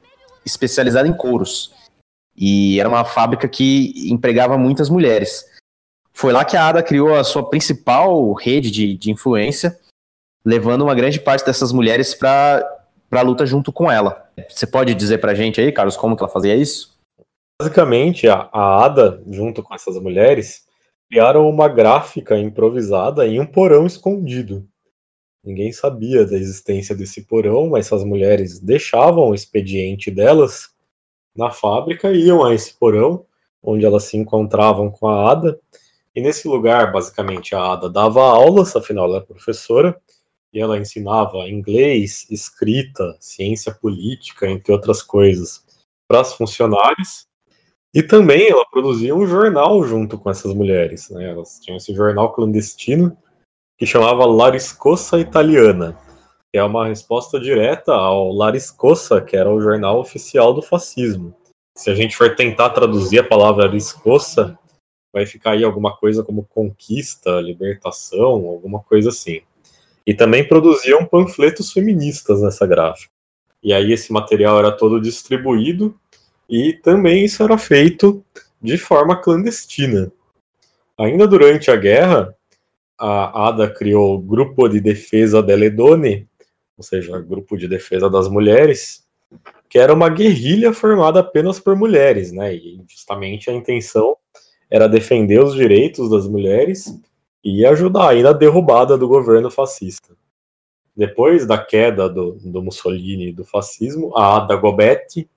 especializada 0.45 1.07
em 1.07 1.13
couros. 1.13 1.71
E 2.35 2.79
era 2.79 2.89
uma 2.89 3.03
fábrica 3.03 3.47
que 3.47 4.09
empregava 4.11 4.57
muitas 4.57 4.89
mulheres. 4.89 5.43
Foi 6.13 6.31
lá 6.31 6.43
que 6.43 6.57
a 6.57 6.67
Ada 6.67 6.83
criou 6.83 7.15
a 7.15 7.23
sua 7.23 7.49
principal 7.49 8.33
rede 8.33 8.71
de, 8.71 8.97
de 8.97 9.11
influência, 9.11 9.77
levando 10.45 10.83
uma 10.83 10.95
grande 10.95 11.19
parte 11.19 11.45
dessas 11.45 11.71
mulheres 11.71 12.13
para 12.13 12.65
a 13.11 13.21
luta 13.21 13.45
junto 13.45 13.71
com 13.71 13.91
ela. 13.91 14.29
Você 14.49 14.65
pode 14.65 14.93
dizer 14.93 15.19
para 15.19 15.31
a 15.31 15.35
gente 15.35 15.59
aí, 15.59 15.71
Carlos, 15.71 15.97
como 15.97 16.15
que 16.15 16.23
ela 16.23 16.31
fazia 16.31 16.55
isso? 16.55 16.97
Basicamente, 17.61 18.27
a, 18.27 18.49
a 18.53 18.85
Ada, 18.85 19.21
junto 19.29 19.61
com 19.61 19.75
essas 19.75 19.99
mulheres, 19.99 20.63
criaram 21.09 21.49
uma 21.49 21.67
gráfica 21.67 22.37
improvisada 22.37 23.27
em 23.27 23.39
um 23.39 23.45
porão 23.45 23.85
escondido. 23.85 24.65
Ninguém 25.43 25.71
sabia 25.71 26.25
da 26.25 26.35
existência 26.35 26.95
desse 26.95 27.23
porão, 27.25 27.69
mas 27.69 27.87
essas 27.87 28.03
mulheres 28.03 28.59
deixavam 28.59 29.29
o 29.29 29.35
expediente 29.35 30.11
delas 30.11 30.69
na 31.35 31.49
fábrica 31.49 32.11
e 32.11 32.25
iam 32.25 32.43
a 32.43 32.53
esse 32.53 32.73
porão, 32.77 33.25
onde 33.61 33.85
elas 33.85 34.03
se 34.03 34.17
encontravam 34.17 34.91
com 34.91 35.07
a 35.07 35.31
Ada. 35.31 35.59
E 36.15 36.21
nesse 36.21 36.47
lugar, 36.47 36.91
basicamente, 36.91 37.55
a 37.55 37.73
Ada 37.73 37.89
dava 37.89 38.21
aulas, 38.21 38.75
afinal 38.75 39.05
ela 39.05 39.17
é 39.17 39.21
professora, 39.21 39.99
e 40.53 40.59
ela 40.59 40.77
ensinava 40.77 41.47
inglês, 41.47 42.25
escrita, 42.29 43.15
ciência 43.19 43.73
política, 43.73 44.47
entre 44.47 44.71
outras 44.71 45.01
coisas, 45.01 45.63
para 46.07 46.21
as 46.21 46.33
funcionárias. 46.33 47.27
E 47.93 48.03
também 48.03 48.49
ela 48.49 48.65
produzia 48.69 49.15
um 49.15 49.25
jornal 49.25 49.83
junto 49.83 50.17
com 50.17 50.29
essas 50.29 50.53
mulheres. 50.53 51.09
Né? 51.09 51.29
Elas 51.29 51.59
tinham 51.59 51.77
esse 51.77 51.93
jornal 51.93 52.33
clandestino 52.33 53.17
que 53.77 53.85
chamava 53.85 54.25
Lariscossa 54.25 55.19
Italiana, 55.19 55.97
que 56.51 56.59
é 56.59 56.63
uma 56.63 56.87
resposta 56.87 57.39
direta 57.39 57.93
ao 57.93 58.33
Lariscossa, 58.33 59.21
que 59.21 59.37
era 59.37 59.49
o 59.49 59.61
jornal 59.61 59.99
oficial 59.99 60.53
do 60.53 60.61
fascismo. 60.61 61.33
Se 61.77 61.89
a 61.89 61.95
gente 61.95 62.15
for 62.15 62.35
tentar 62.35 62.71
traduzir 62.71 63.19
a 63.19 63.27
palavra 63.27 63.65
Lariscossa, 63.65 64.57
vai 65.13 65.25
ficar 65.25 65.51
aí 65.51 65.63
alguma 65.63 65.95
coisa 65.95 66.23
como 66.23 66.43
conquista, 66.43 67.39
libertação, 67.39 68.47
alguma 68.47 68.81
coisa 68.81 69.09
assim. 69.09 69.41
E 70.05 70.13
também 70.13 70.47
produziam 70.47 71.05
panfletos 71.05 71.71
feministas 71.71 72.41
nessa 72.41 72.65
gráfica. 72.65 73.11
E 73.61 73.73
aí 73.73 73.91
esse 73.91 74.11
material 74.11 74.57
era 74.57 74.71
todo 74.71 75.01
distribuído 75.01 75.95
e 76.49 76.73
também 76.73 77.25
isso 77.25 77.43
era 77.43 77.57
feito 77.57 78.23
de 78.61 78.77
forma 78.77 79.21
clandestina. 79.21 80.11
Ainda 80.97 81.27
durante 81.27 81.69
a 81.69 81.75
guerra, 81.75 82.35
a 82.97 83.49
ADA 83.49 83.69
criou 83.69 84.15
o 84.15 84.19
Grupo 84.19 84.67
de 84.67 84.79
Defesa 84.79 85.41
delle 85.41 85.69
Donne, 85.69 86.27
ou 86.77 86.83
seja, 86.83 87.19
Grupo 87.21 87.57
de 87.57 87.67
Defesa 87.67 88.09
das 88.09 88.27
Mulheres, 88.27 89.05
que 89.69 89.77
era 89.77 89.93
uma 89.93 90.09
guerrilha 90.09 90.73
formada 90.73 91.19
apenas 91.19 91.59
por 91.59 91.75
mulheres, 91.75 92.31
né? 92.31 92.55
E 92.55 92.81
justamente 92.87 93.49
a 93.49 93.53
intenção 93.53 94.15
era 94.69 94.87
defender 94.87 95.41
os 95.41 95.53
direitos 95.53 96.09
das 96.09 96.27
mulheres 96.27 96.99
e 97.43 97.65
ajudar 97.65 98.09
aí 98.09 98.23
na 98.23 98.33
derrubada 98.33 98.97
do 98.97 99.07
governo 99.07 99.49
fascista. 99.49 100.15
Depois 100.95 101.45
da 101.45 101.57
queda 101.57 102.09
do, 102.09 102.33
do 102.43 102.61
Mussolini 102.61 103.29
e 103.29 103.33
do 103.33 103.45
fascismo, 103.45 104.15
a 104.17 104.37
Ada 104.37 104.55
Gobetti 104.55 105.29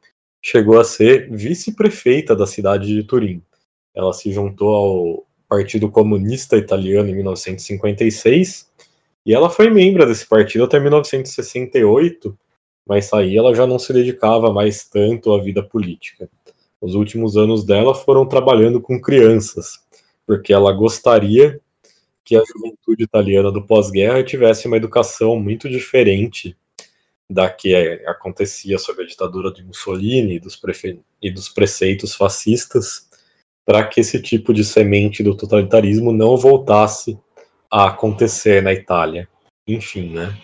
chegou 0.43 0.81
a 0.81 0.85
ser 0.85 1.31
vice-prefeita 1.31 2.35
da 2.35 2.47
cidade 2.47 2.87
de 2.87 3.05
Turim. 3.05 3.41
Ela 3.95 4.13
se 4.13 4.33
juntou 4.33 4.75
ao 4.75 5.27
Partido 5.49 5.91
Comunista 5.91 6.57
Italiano 6.57 7.09
em 7.09 7.15
1956 7.15 8.73
e 9.25 9.33
ela 9.33 9.49
foi 9.49 9.71
membro 9.71 10.05
desse 10.05 10.27
partido 10.27 10.65
até 10.65 10.81
1968, 10.81 12.37
mas 12.85 13.13
aí 13.13 13.37
ela 13.37 13.55
já 13.55 13.67
não 13.67 13.79
se 13.79 13.93
dedicava 13.93 14.53
mais 14.53 14.89
tanto 14.89 15.33
à 15.33 15.41
vida 15.41 15.63
política. 15.63 16.29
Os 16.81 16.97
últimos 16.97 17.37
anos 17.37 17.65
dela 17.65 17.95
foram 17.95 18.27
trabalhando 18.27 18.81
com 18.81 19.01
crianças, 19.01 19.79
porque 20.27 20.53
ela 20.53 20.73
gostaria 20.73 21.61
que 22.25 22.37
a 22.37 22.43
juventude 22.45 23.03
italiana 23.03 23.51
do 23.51 23.67
pós-guerra 23.67 24.23
tivesse 24.23 24.67
uma 24.67 24.77
educação 24.77 25.39
muito 25.39 25.69
diferente 25.69 26.57
da 27.29 27.51
que 27.51 27.75
é, 27.75 28.09
acontecia 28.09 28.79
sob 28.79 29.03
a 29.03 29.07
ditadura 29.07 29.53
de 29.53 29.65
Mussolini 29.65 30.37
e 30.37 30.41
dos, 30.41 30.61
e 31.21 31.31
dos 31.31 31.49
preceitos 31.49 32.15
fascistas, 32.15 33.09
para 33.65 33.87
que 33.87 34.01
esse 34.01 34.21
tipo 34.21 34.53
de 34.53 34.65
semente 34.65 35.23
do 35.23 35.37
totalitarismo 35.37 36.13
não 36.13 36.37
voltasse 36.37 37.19
a 37.71 37.89
acontecer 37.89 38.63
na 38.63 38.73
Itália. 38.73 39.29
Enfim, 39.67 40.13
né? 40.13 40.37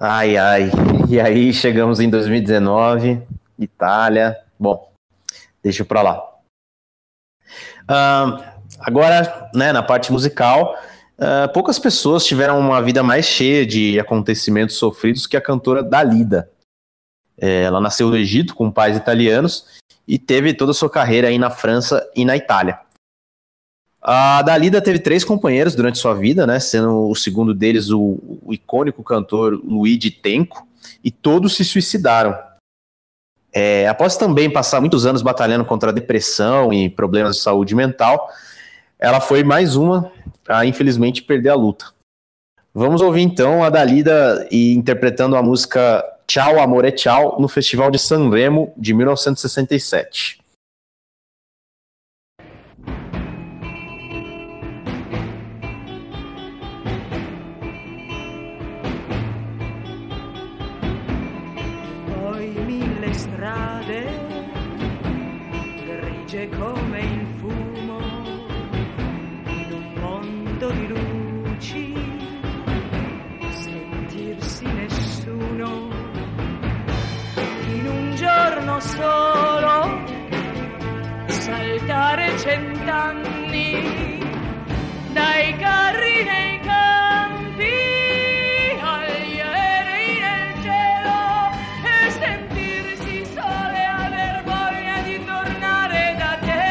Ai, 0.00 0.36
ai. 0.36 0.70
E 1.08 1.20
aí 1.20 1.52
chegamos 1.52 2.00
em 2.00 2.10
2019, 2.10 3.22
Itália. 3.58 4.36
Bom, 4.58 4.92
deixa 5.62 5.84
para 5.84 6.02
lá. 6.02 6.36
Uh, 7.88 8.55
agora, 8.80 9.50
né, 9.54 9.72
na 9.72 9.82
parte 9.82 10.12
musical, 10.12 10.76
Uh, 11.18 11.50
poucas 11.50 11.78
pessoas 11.78 12.26
tiveram 12.26 12.60
uma 12.60 12.82
vida 12.82 13.02
mais 13.02 13.24
cheia 13.24 13.64
de 13.64 13.98
acontecimentos 13.98 14.76
sofridos 14.76 15.26
que 15.26 15.34
a 15.34 15.40
cantora 15.40 15.82
Dalida. 15.82 16.50
É, 17.38 17.62
ela 17.62 17.80
nasceu 17.80 18.10
no 18.10 18.16
Egito 18.16 18.54
com 18.54 18.70
pais 18.70 18.96
italianos 18.96 19.66
e 20.06 20.18
teve 20.18 20.52
toda 20.52 20.72
a 20.72 20.74
sua 20.74 20.90
carreira 20.90 21.28
aí 21.28 21.38
na 21.38 21.48
França 21.48 22.06
e 22.14 22.24
na 22.24 22.36
Itália. 22.36 22.78
A 24.00 24.42
Dalida 24.42 24.80
teve 24.80 24.98
três 24.98 25.24
companheiros 25.24 25.74
durante 25.74 25.98
sua 25.98 26.14
vida, 26.14 26.46
né, 26.46 26.60
sendo 26.60 27.08
o 27.08 27.14
segundo 27.14 27.54
deles 27.54 27.90
o, 27.90 28.18
o 28.42 28.52
icônico 28.52 29.02
cantor 29.02 29.54
Luigi 29.64 30.10
Tenco, 30.10 30.66
e 31.02 31.10
todos 31.10 31.56
se 31.56 31.64
suicidaram. 31.64 32.38
É, 33.52 33.88
após 33.88 34.18
também 34.18 34.52
passar 34.52 34.80
muitos 34.80 35.06
anos 35.06 35.22
batalhando 35.22 35.64
contra 35.64 35.90
a 35.90 35.94
depressão 35.94 36.72
e 36.74 36.90
problemas 36.90 37.36
de 37.36 37.42
saúde 37.42 37.74
mental, 37.74 38.30
ela 38.98 39.20
foi 39.20 39.42
mais 39.44 39.76
uma 39.76 40.10
a 40.48 40.64
infelizmente 40.64 41.22
perder 41.22 41.50
a 41.50 41.54
luta. 41.54 41.86
Vamos 42.74 43.00
ouvir 43.00 43.22
então 43.22 43.64
a 43.64 43.70
Dalida 43.70 44.46
interpretando 44.50 45.36
a 45.36 45.42
música 45.42 46.04
Tchau 46.26 46.60
Amore 46.60 46.92
Tchau 46.92 47.40
no 47.40 47.48
Festival 47.48 47.90
de 47.90 47.98
Sanremo 47.98 48.72
de 48.76 48.92
1967. 48.92 50.40
Cent'anni 82.46 84.22
dai 85.12 85.56
carri 85.56 86.22
nei 86.22 86.60
campi 86.60 87.74
agli 88.80 89.40
aerei 89.40 90.20
nel 90.20 90.54
cielo 90.62 91.50
e 91.82 92.10
sentirsi 92.10 93.26
sole 93.34 93.84
aver 93.84 94.44
voglia 94.44 94.98
di 95.02 95.24
tornare 95.24 96.14
da 96.20 96.38
te. 96.46 96.68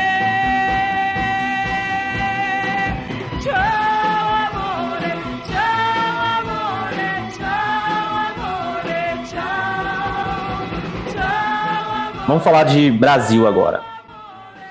Ciao 3.41 4.27
amore, 4.47 5.11
ciao 5.49 6.17
amore, 6.39 7.07
ciao 7.37 8.31
amore, 8.31 9.01
ciao, 9.27 10.55
ciao 11.11 11.35
amore. 11.81 12.25
Vamos 12.27 12.43
falar 12.43 12.63
de 12.63 12.91
Brasil 12.91 13.45
agora. 13.45 13.94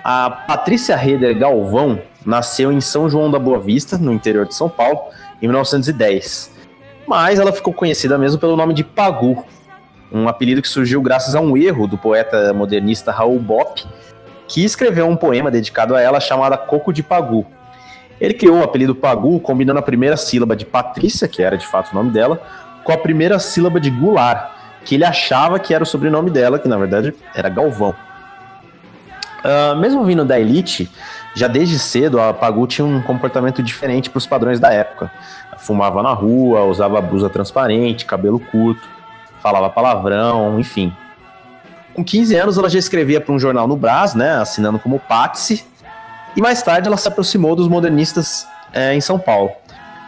A 0.07 0.29
Patrícia 0.29 0.95
Reder 0.97 1.35
Galvão 1.35 1.99
nasceu 2.27 2.71
em 2.71 2.79
São 2.79 3.09
João 3.09 3.31
da 3.31 3.39
Boa 3.39 3.59
Vista, 3.59 3.97
no 3.97 4.13
interior 4.13 4.47
de 4.47 4.55
São 4.55 4.69
Paulo, 4.69 5.01
em 5.41 5.47
1910. 5.47 6.53
Mas 7.07 7.39
ela 7.39 7.51
ficou 7.55 7.73
conhecida 7.73 8.19
mesmo 8.19 8.39
pelo 8.39 8.55
nome 8.55 8.75
de 8.75 8.85
Pagu, 8.85 9.47
um 10.13 10.29
apelido 10.29 10.61
que 10.61 10.69
surgiu 10.69 11.01
graças 11.01 11.35
a 11.35 11.41
um 11.41 11.57
erro 11.57 11.87
do 11.87 11.97
poeta 11.97 12.53
modernista 12.53 13.11
Raul 13.11 13.39
Bopp, 13.39 13.83
que 14.47 14.63
escreveu 14.63 15.09
um 15.09 15.17
poema 15.17 15.51
dedicado 15.51 15.95
a 15.95 16.03
ela 16.03 16.21
chamado 16.21 16.59
Coco 16.67 16.93
de 16.93 17.03
Pagu. 17.03 17.47
Ele 18.21 18.35
criou 18.35 18.59
o 18.59 18.63
apelido 18.63 18.95
Pagu 18.95 19.41
combinando 19.41 19.79
a 19.79 19.83
primeira 19.83 20.19
sílaba 20.19 20.55
de 20.55 20.67
Patrícia, 20.67 21.27
que 21.27 21.43
era 21.43 21.57
de 21.57 21.67
fato 21.67 21.93
o 21.93 21.95
nome 21.95 22.11
dela, 22.11 22.43
com 22.85 22.93
a 22.93 22.99
primeira 22.99 23.39
sílaba 23.39 23.81
de 23.81 23.89
Goulart, 23.89 24.51
que 24.85 24.97
ele 24.97 25.05
achava 25.07 25.59
que 25.59 25.73
era 25.73 25.83
o 25.83 25.87
sobrenome 25.87 26.29
dela, 26.29 26.59
que 26.59 26.69
na 26.69 26.77
verdade 26.77 27.15
era 27.35 27.49
Galvão. 27.49 27.95
Ah, 29.45 29.75
mesmo 29.75 30.03
vindo 30.05 30.25
da 30.25 30.41
elite, 30.41 30.91
já 31.35 31.47
desde 31.47 31.79
cedo 31.79 32.19
a 32.19 32.33
Pagu 32.33 32.67
tinha 32.67 32.87
um 32.87 33.03
comportamento 33.03 33.63
diferente 33.63 34.09
para 34.09 34.17
os 34.17 34.27
padrões 34.27 34.59
da 34.59 34.73
época. 34.73 35.13
Fumava 35.59 36.03
na 36.03 36.15
rua, 36.15 36.65
usava 36.65 36.99
blusa 37.03 37.29
transparente, 37.29 38.07
cabelo 38.07 38.41
curto, 38.41 38.89
falava 39.43 39.69
palavrão, 39.69 40.59
enfim. 40.59 40.91
Com 41.93 42.03
15 42.03 42.35
anos 42.37 42.59
ela 42.59 42.71
já 42.71 42.79
escrevia 42.79 43.21
para 43.21 43.35
um 43.35 43.39
jornal 43.39 43.69
no 43.69 43.77
Brás, 43.77 44.15
né, 44.15 44.37
assinando 44.37 44.79
como 44.79 44.99
Patsy, 44.99 45.65
e 46.35 46.41
mais 46.41 46.63
tarde 46.63 46.89
ela 46.89 46.97
se 46.97 47.07
aproximou 47.07 47.55
dos 47.55 47.69
modernistas 47.69 48.49
eh, 48.73 48.95
em 48.95 49.01
São 49.01 49.19
Paulo. 49.19 49.53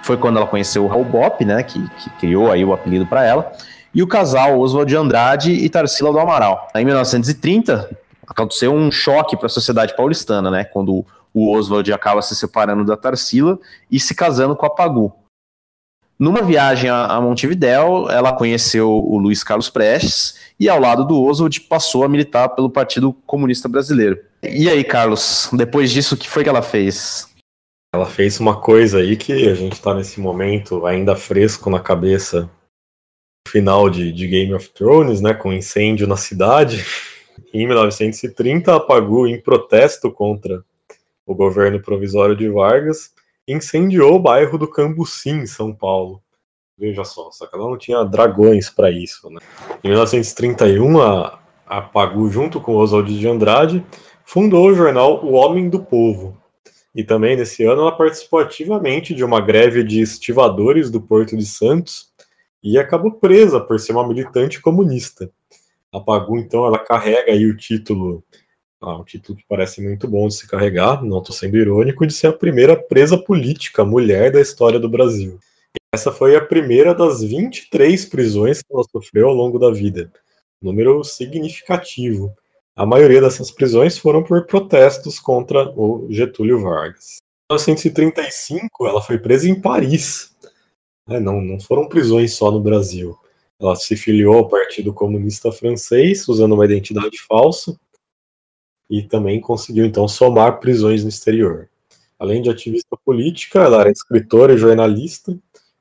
Foi 0.03 0.17
quando 0.17 0.39
ela 0.39 0.47
conheceu 0.47 0.85
o 0.85 0.89
Raul 0.89 1.05
Bopp, 1.05 1.45
né, 1.45 1.63
que, 1.63 1.79
que 1.99 2.11
criou 2.19 2.51
aí 2.51 2.65
o 2.65 2.73
apelido 2.73 3.07
para 3.07 3.23
ela, 3.23 3.53
e 3.95 4.03
o 4.03 4.07
casal 4.07 4.59
Oswald 4.59 4.89
de 4.89 4.97
Andrade 4.97 5.53
e 5.53 5.69
Tarsila 5.69 6.11
do 6.11 6.19
Amaral. 6.19 6.69
Em 6.75 6.85
1930, 6.85 7.89
aconteceu 8.37 8.73
um 8.73 8.91
choque 8.91 9.37
para 9.37 9.47
a 9.47 9.51
sociedade 9.51 9.97
paulistana, 9.97 10.51
né, 10.51 10.65
quando 10.65 11.05
o 11.33 11.51
Oswald 11.55 11.91
acaba 11.93 12.23
se 12.23 12.37
separando 12.37 12.85
da 12.85 12.97
Tarsila 12.97 13.59
e 13.91 13.99
se 13.99 14.15
casando 14.15 14.55
com 14.55 14.67
a 14.67 14.71
Pagu. 14.71 15.13
Numa 16.19 16.41
viagem 16.41 16.89
a 16.89 17.21
Montevidéu, 17.21 18.09
ela 18.09 18.33
conheceu 18.33 18.91
o 18.91 19.19
Luiz 19.19 19.45
Carlos 19.45 19.69
Prestes 19.69 20.39
e, 20.59 20.67
ao 20.67 20.81
lado 20.81 21.05
do 21.05 21.23
Oswald, 21.23 21.61
passou 21.63 22.05
a 22.05 22.09
militar 22.09 22.49
pelo 22.51 22.71
Partido 22.71 23.13
Comunista 23.27 23.69
Brasileiro. 23.69 24.19
E 24.43 24.67
aí, 24.71 24.83
Carlos, 24.83 25.51
depois 25.53 25.91
disso, 25.91 26.15
o 26.15 26.19
que 26.19 26.29
foi 26.29 26.43
que 26.43 26.49
ela 26.49 26.63
fez? 26.63 27.29
Ela 27.95 28.07
fez 28.07 28.41
uma 28.41 28.59
coisa 28.59 28.99
aí 28.99 29.15
que 29.15 29.31
a 29.33 29.55
gente 29.55 29.81
tá 29.81 29.93
nesse 29.93 30.19
momento 30.19 30.87
ainda 30.87 31.15
fresco 31.15 31.69
na 31.69 31.81
cabeça. 31.81 32.49
Final 33.47 33.91
de, 33.91 34.11
de 34.11 34.27
Game 34.27 34.55
of 34.55 34.71
Thrones, 34.71 35.21
né? 35.21 35.35
Com 35.35 35.53
incêndio 35.53 36.07
na 36.07 36.17
cidade. 36.17 36.85
Em 37.53 37.67
1930, 37.67 38.75
apagou 38.75 39.27
em 39.27 39.41
protesto 39.41 40.11
contra 40.11 40.65
o 41.25 41.35
governo 41.35 41.81
provisório 41.81 42.37
de 42.37 42.49
Vargas, 42.49 43.13
incendiou 43.47 44.15
o 44.15 44.21
bairro 44.21 44.59
do 44.59 44.69
Cambuci, 44.69 45.31
em 45.31 45.47
São 45.47 45.75
Paulo. 45.75 46.23
Veja 46.79 47.05
só, 47.05 47.31
só 47.31 47.47
que 47.47 47.57
ela 47.57 47.69
não 47.69 47.79
tinha 47.79 48.05
dragões 48.05 48.69
para 48.69 48.91
isso. 48.91 49.31
Né? 49.31 49.41
Em 49.83 49.89
1931, 49.89 51.01
a, 51.01 51.39
a 51.67 51.81
Pagu, 51.81 52.29
junto 52.31 52.61
com 52.61 52.77
Oswald 52.77 53.19
de 53.19 53.27
Andrade, 53.27 53.85
fundou 54.25 54.69
o 54.69 54.75
jornal 54.75 55.25
O 55.25 55.33
Homem 55.33 55.71
do 55.71 55.83
Povo. 55.83 56.37
E 56.95 57.05
também 57.05 57.37
nesse 57.37 57.65
ano 57.65 57.83
ela 57.83 57.97
participou 57.97 58.41
ativamente 58.41 59.15
de 59.15 59.25
uma 59.25 59.41
greve 59.41 59.83
de 59.83 60.01
estivadores 60.01 60.91
do 60.91 61.01
Porto 61.01 61.37
de 61.37 61.45
Santos 61.45 62.11
e 62.63 62.79
acabou 62.79 63.13
presa 63.13 63.61
por 63.61 63.79
ser 63.79 63.93
uma 63.93 64.07
militante 64.07 64.61
comunista. 64.61 65.31
A 65.97 66.01
Pagu, 66.01 66.37
então, 66.39 66.67
ela 66.67 66.79
carrega 66.79 67.33
aí 67.33 67.47
o 67.47 67.57
título, 67.57 68.23
ah, 68.83 68.99
um 68.99 69.05
título 69.05 69.39
que 69.39 69.45
parece 69.49 69.81
muito 69.81 70.07
bom 70.07 70.29
de 70.29 70.35
se 70.35 70.47
carregar, 70.47 71.03
não 71.03 71.19
estou 71.19 71.35
sendo 71.35 71.57
irônico, 71.57 72.07
de 72.07 72.13
ser 72.13 72.27
a 72.27 72.33
primeira 72.33 72.77
presa 72.77 73.17
política 73.17 73.85
mulher 73.85 74.31
da 74.31 74.41
história 74.41 74.79
do 74.79 74.89
Brasil. 74.89 75.39
Essa 75.95 76.13
foi 76.13 76.37
a 76.37 76.45
primeira 76.45 76.95
das 76.95 77.23
23 77.23 78.05
prisões 78.07 78.61
que 78.61 78.73
ela 78.73 78.85
sofreu 78.93 79.29
ao 79.29 79.35
longo 79.35 79.59
da 79.59 79.71
vida. 79.71 80.13
Número 80.63 81.03
significativo. 81.03 82.35
A 82.77 82.85
maioria 82.85 83.23
dessas 83.23 83.51
prisões 83.51 83.97
foram 83.97 84.23
por 84.23 84.45
protestos 84.45 85.19
contra 85.19 85.71
o 85.71 86.07
Getúlio 86.11 86.63
Vargas. 86.63 87.17
Em 87.51 87.55
1935, 87.55 88.87
ela 88.87 89.01
foi 89.01 89.19
presa 89.19 89.49
em 89.49 89.59
Paris. 89.59 90.37
É, 91.09 91.19
não, 91.19 91.41
não 91.41 91.59
foram 91.59 91.89
prisões 91.89 92.35
só 92.35 92.51
no 92.51 92.61
Brasil. 92.61 93.17
Ela 93.61 93.75
se 93.75 93.97
filiou 93.97 94.35
ao 94.35 94.49
Partido 94.49 94.93
Comunista 94.93 95.51
Francês, 95.51 96.29
usando 96.29 96.53
uma 96.53 96.65
identidade 96.65 97.19
falsa, 97.27 97.79
e 98.89 99.03
também 99.03 99.41
conseguiu, 99.41 99.85
então, 99.85 100.07
somar 100.07 100.61
prisões 100.61 101.03
no 101.03 101.09
exterior. 101.09 101.69
Além 102.19 102.41
de 102.41 102.51
ativista 102.51 102.97
política, 103.05 103.61
ela 103.61 103.81
era 103.81 103.91
escritora 103.91 104.55
e 104.55 104.59
jornalista, 104.59 105.37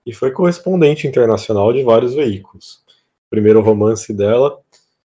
e 0.05 0.13
foi 0.13 0.31
correspondente 0.31 1.07
internacional 1.07 1.73
de 1.73 1.83
vários 1.83 2.13
veículos. 2.13 2.83
O 3.27 3.29
primeiro 3.29 3.61
romance 3.61 4.13
dela 4.13 4.59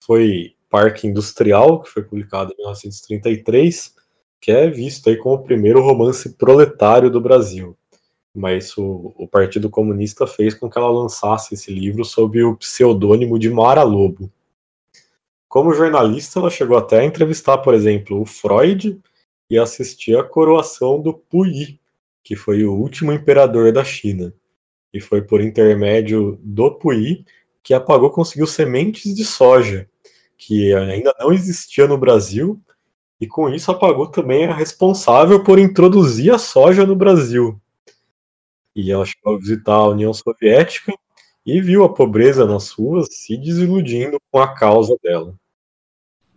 foi 0.00 0.54
Parque 0.70 1.06
Industrial, 1.06 1.82
que 1.82 1.90
foi 1.90 2.02
publicado 2.02 2.52
em 2.52 2.56
1933, 2.58 3.94
que 4.40 4.52
é 4.52 4.68
visto 4.68 5.08
aí 5.08 5.16
como 5.16 5.36
o 5.36 5.42
primeiro 5.42 5.82
romance 5.82 6.36
proletário 6.36 7.10
do 7.10 7.20
Brasil. 7.20 7.76
Mas 8.36 8.76
o, 8.76 9.14
o 9.16 9.26
Partido 9.26 9.70
Comunista 9.70 10.26
fez 10.26 10.52
com 10.52 10.68
que 10.68 10.76
ela 10.76 10.90
lançasse 10.90 11.54
esse 11.54 11.72
livro 11.72 12.04
sob 12.04 12.42
o 12.44 12.54
pseudônimo 12.54 13.38
de 13.38 13.48
Mara 13.48 13.82
Lobo. 13.82 14.30
Como 15.48 15.72
jornalista, 15.72 16.38
ela 16.38 16.50
chegou 16.50 16.76
até 16.76 17.00
a 17.00 17.04
entrevistar, 17.04 17.56
por 17.58 17.72
exemplo, 17.72 18.20
o 18.20 18.26
Freud 18.26 19.00
e 19.48 19.58
assistir 19.58 20.18
à 20.18 20.22
coroação 20.22 21.00
do 21.00 21.14
Puyi, 21.14 21.80
que 22.22 22.36
foi 22.36 22.62
o 22.66 22.74
último 22.74 23.10
imperador 23.10 23.72
da 23.72 23.82
China. 23.82 24.34
E 24.92 25.00
foi 25.00 25.22
por 25.22 25.40
intermédio 25.40 26.38
do 26.42 26.72
Puyi 26.72 27.24
que 27.62 27.72
a 27.72 27.80
Pagou 27.80 28.10
conseguiu 28.10 28.46
sementes 28.46 29.14
de 29.14 29.24
soja, 29.24 29.88
que 30.36 30.74
ainda 30.74 31.14
não 31.18 31.32
existia 31.32 31.86
no 31.88 31.96
Brasil, 31.96 32.60
e 33.18 33.26
com 33.26 33.48
isso 33.48 33.70
a 33.70 33.74
Pagou 33.74 34.08
também 34.08 34.42
era 34.42 34.54
responsável 34.54 35.42
por 35.42 35.58
introduzir 35.58 36.34
a 36.34 36.38
soja 36.38 36.84
no 36.84 36.94
Brasil. 36.94 37.58
E 38.76 38.92
ela 38.92 39.06
chegou 39.06 39.34
a 39.34 39.38
visitar 39.38 39.72
a 39.72 39.88
União 39.88 40.12
Soviética 40.12 40.92
e 41.46 41.60
viu 41.62 41.82
a 41.82 41.92
pobreza 41.92 42.44
nas 42.44 42.70
ruas 42.70 43.08
se 43.10 43.38
desiludindo 43.38 44.18
com 44.30 44.38
a 44.38 44.54
causa 44.54 44.94
dela. 45.02 45.34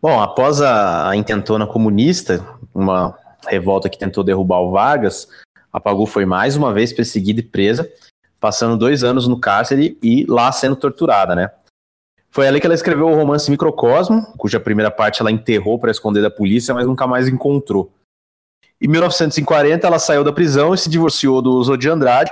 Bom, 0.02 0.22
após 0.22 0.62
a, 0.62 1.10
a 1.10 1.16
intentona 1.18 1.68
comunista, 1.68 2.58
uma 2.74 3.18
revolta 3.46 3.90
que 3.90 3.98
tentou 3.98 4.24
derrubar 4.24 4.62
o 4.62 4.72
Vargas, 4.72 5.28
a 5.74 5.82
Pagu 5.82 6.06
foi 6.06 6.26
mais 6.26 6.56
uma 6.56 6.72
vez 6.72 6.94
perseguida 6.94 7.42
e 7.42 7.44
presa, 7.44 7.92
passando 8.40 8.78
dois 8.78 9.04
anos 9.04 9.28
no 9.28 9.38
cárcere 9.38 9.98
e 10.02 10.26
lá 10.26 10.50
sendo 10.54 10.78
torturada, 10.78 11.36
né? 11.36 11.52
Foi 12.32 12.48
ali 12.48 12.62
que 12.62 12.68
ela 12.68 12.76
escreveu 12.76 13.08
o 13.08 13.16
romance 13.16 13.52
Microcosmo, 13.52 14.22
cuja 14.38 14.60
primeira 14.60 14.90
parte 14.90 15.20
ela 15.20 15.32
enterrou 15.32 15.78
para 15.78 15.92
esconder 15.92 16.22
da 16.22 16.32
polícia, 16.32 16.74
mas 16.74 16.88
nunca 16.88 17.06
mais 17.06 17.28
encontrou. 17.28 17.92
Em 18.82 18.88
1940, 18.88 19.86
ela 19.86 20.00
saiu 20.00 20.24
da 20.24 20.32
prisão 20.32 20.74
e 20.74 20.78
se 20.78 20.90
divorciou 20.90 21.42
do 21.42 21.78
de 21.78 21.90
Andrade. 21.90 22.32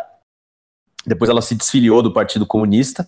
Depois 1.06 1.30
ela 1.30 1.42
se 1.42 1.56
desfiliou 1.56 2.02
do 2.02 2.12
Partido 2.12 2.46
Comunista 2.46 3.08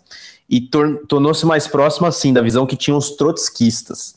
e 0.50 0.60
tor 0.60 1.06
tornou-se 1.08 1.46
mais 1.46 1.68
próxima, 1.68 2.08
assim, 2.08 2.34
da 2.34 2.42
visão 2.42 2.66
que 2.66 2.76
tinham 2.76 2.98
os 2.98 3.12
trotskistas. 3.12 4.16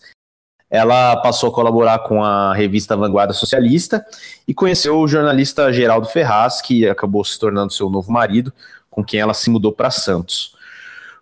Ela 0.71 1.17
passou 1.19 1.51
a 1.51 1.53
colaborar 1.53 1.99
com 2.01 2.25
a 2.25 2.55
revista 2.55 2.97
Vanguarda 2.97 3.35
Socialista 3.35 4.05
e 4.49 4.55
conheceu 4.55 4.99
o 4.99 5.07
jornalista 5.07 5.71
Geraldo 5.73 6.09
Ferraz, 6.09 6.63
que 6.63 6.89
acabou 6.89 7.23
se 7.25 7.39
tornando 7.39 7.73
seu 7.73 7.91
novo 7.91 8.11
marido, 8.11 8.53
com 8.91 9.05
quem 9.05 9.21
ela 9.21 9.35
se 9.35 9.51
mudou 9.51 9.71
para 9.71 9.91
Santos. 9.91 10.57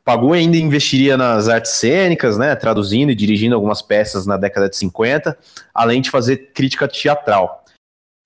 Pagu 0.04 0.32
ainda 0.32 0.56
investiria 0.56 1.16
nas 1.16 1.48
artes 1.48 1.72
cênicas, 1.72 2.38
né, 2.38 2.54
traduzindo 2.54 3.10
e 3.10 3.14
dirigindo 3.14 3.54
algumas 3.54 3.82
peças 3.82 4.24
na 4.24 4.36
década 4.36 4.68
de 4.68 4.76
50, 4.76 5.36
além 5.74 6.00
de 6.00 6.10
fazer 6.10 6.52
crítica 6.54 6.86
teatral. 6.88 7.59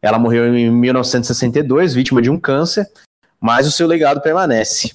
Ela 0.04 0.18
morreu 0.18 0.54
em 0.54 0.70
1962, 0.70 1.94
vítima 1.94 2.20
de 2.20 2.28
um 2.28 2.38
câncer, 2.38 2.86
mas 3.40 3.66
o 3.66 3.70
seu 3.70 3.86
legado 3.86 4.20
permanece. 4.20 4.92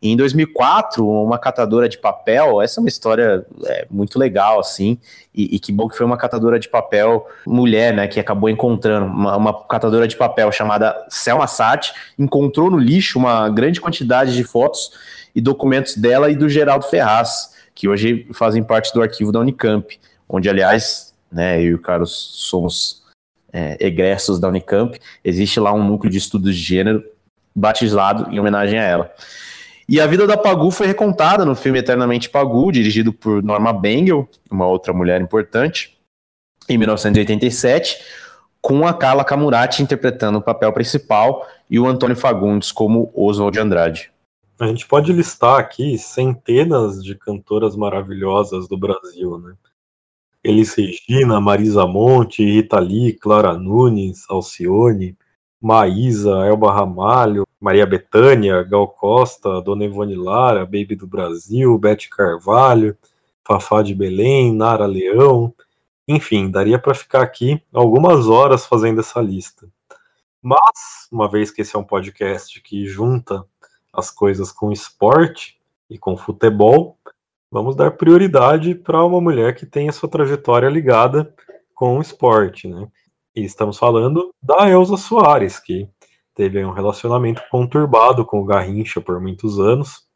Em 0.00 0.16
2004, 0.16 1.06
uma 1.06 1.38
catadora 1.38 1.86
de 1.86 1.98
papel, 1.98 2.62
essa 2.62 2.80
é 2.80 2.82
uma 2.82 2.88
história 2.88 3.44
é, 3.66 3.86
muito 3.90 4.18
legal, 4.18 4.58
assim, 4.58 4.98
e, 5.34 5.56
e 5.56 5.58
que 5.58 5.70
bom 5.70 5.86
que 5.86 5.94
foi 5.94 6.06
uma 6.06 6.16
catadora 6.16 6.58
de 6.58 6.70
papel 6.70 7.28
mulher, 7.46 7.92
né, 7.92 8.08
que 8.08 8.18
acabou 8.18 8.48
encontrando, 8.48 9.04
uma, 9.04 9.36
uma 9.36 9.64
catadora 9.64 10.08
de 10.08 10.16
papel 10.16 10.50
chamada 10.50 11.04
Selma 11.10 11.46
Sati, 11.46 11.92
encontrou 12.18 12.70
no 12.70 12.78
lixo 12.78 13.18
uma 13.18 13.50
grande 13.50 13.78
quantidade 13.78 14.34
de 14.34 14.42
fotos 14.42 14.90
e 15.34 15.40
documentos 15.42 15.98
dela 15.98 16.30
e 16.30 16.34
do 16.34 16.48
Geraldo 16.48 16.86
Ferraz, 16.86 17.54
que 17.74 17.86
hoje 17.86 18.26
fazem 18.32 18.62
parte 18.62 18.90
do 18.94 19.02
arquivo 19.02 19.30
da 19.30 19.40
Unicamp, 19.40 20.00
onde, 20.26 20.48
aliás, 20.48 21.12
né, 21.30 21.60
eu 21.60 21.72
e 21.72 21.74
o 21.74 21.78
Carlos 21.78 22.30
somos 22.36 23.04
é, 23.56 23.76
egressos 23.80 24.38
da 24.38 24.48
Unicamp, 24.48 25.00
existe 25.24 25.58
lá 25.58 25.72
um 25.72 25.82
núcleo 25.82 26.12
de 26.12 26.18
estudos 26.18 26.54
de 26.54 26.62
gênero 26.62 27.02
batizado 27.54 28.30
em 28.30 28.38
homenagem 28.38 28.78
a 28.78 28.82
ela. 28.82 29.14
E 29.88 29.98
a 29.98 30.06
vida 30.06 30.26
da 30.26 30.36
Pagu 30.36 30.70
foi 30.70 30.86
recontada 30.86 31.42
no 31.46 31.54
filme 31.54 31.78
Eternamente 31.78 32.28
Pagu, 32.28 32.70
dirigido 32.70 33.14
por 33.14 33.42
Norma 33.42 33.72
Bengel, 33.72 34.28
uma 34.50 34.66
outra 34.66 34.92
mulher 34.92 35.22
importante, 35.22 35.96
em 36.68 36.76
1987, 36.76 37.96
com 38.60 38.86
a 38.86 38.92
Carla 38.92 39.24
Camurati 39.24 39.82
interpretando 39.82 40.38
o 40.38 40.42
papel 40.42 40.70
principal 40.72 41.46
e 41.70 41.78
o 41.78 41.86
Antônio 41.86 42.16
Fagundes 42.16 42.70
como 42.70 43.10
Oswald 43.14 43.54
de 43.54 43.60
Andrade. 43.60 44.10
A 44.60 44.66
gente 44.66 44.86
pode 44.86 45.12
listar 45.12 45.58
aqui 45.58 45.96
centenas 45.96 47.02
de 47.02 47.14
cantoras 47.14 47.74
maravilhosas 47.74 48.68
do 48.68 48.76
Brasil, 48.76 49.38
né? 49.38 49.54
Elis 50.46 50.74
Regina, 50.74 51.40
Marisa 51.40 51.86
Monte, 51.86 52.44
Rita 52.44 52.78
Lee, 52.78 53.12
Clara 53.12 53.54
Nunes, 53.54 54.24
Alcione, 54.30 55.18
Maísa, 55.60 56.46
Elba 56.46 56.72
Ramalho, 56.72 57.44
Maria 57.60 57.84
Bethânia, 57.84 58.62
Gal 58.62 58.86
Costa, 58.86 59.60
Dona 59.60 59.84
Ivone 59.84 60.14
Lara, 60.14 60.64
Baby 60.64 60.94
do 60.94 61.06
Brasil, 61.06 61.76
Bete 61.76 62.08
Carvalho, 62.08 62.96
Fafá 63.44 63.82
de 63.82 63.92
Belém, 63.92 64.54
Nara 64.54 64.86
Leão, 64.86 65.52
enfim, 66.06 66.48
daria 66.48 66.78
para 66.78 66.94
ficar 66.94 67.22
aqui 67.22 67.60
algumas 67.72 68.28
horas 68.28 68.64
fazendo 68.64 69.00
essa 69.00 69.20
lista. 69.20 69.68
Mas, 70.40 71.08
uma 71.10 71.28
vez 71.28 71.50
que 71.50 71.62
esse 71.62 71.74
é 71.74 71.78
um 71.78 71.84
podcast 71.84 72.60
que 72.60 72.86
junta 72.86 73.44
as 73.92 74.12
coisas 74.12 74.52
com 74.52 74.70
esporte 74.70 75.58
e 75.90 75.98
com 75.98 76.16
futebol, 76.16 76.96
vamos 77.50 77.76
dar 77.76 77.92
prioridade 77.92 78.74
para 78.74 79.04
uma 79.04 79.20
mulher 79.20 79.54
que 79.54 79.66
tem 79.66 79.88
a 79.88 79.92
sua 79.92 80.08
trajetória 80.08 80.68
ligada 80.68 81.34
com 81.74 81.98
o 81.98 82.00
esporte, 82.02 82.68
né? 82.68 82.88
E 83.34 83.44
estamos 83.44 83.78
falando 83.78 84.34
da 84.42 84.68
Elza 84.68 84.96
Soares, 84.96 85.58
que 85.58 85.88
teve 86.34 86.64
um 86.64 86.72
relacionamento 86.72 87.42
conturbado 87.50 88.24
com 88.24 88.40
o 88.40 88.44
Garrincha 88.44 89.00
por 89.00 89.20
muitos 89.20 89.58
anos, 89.60 90.06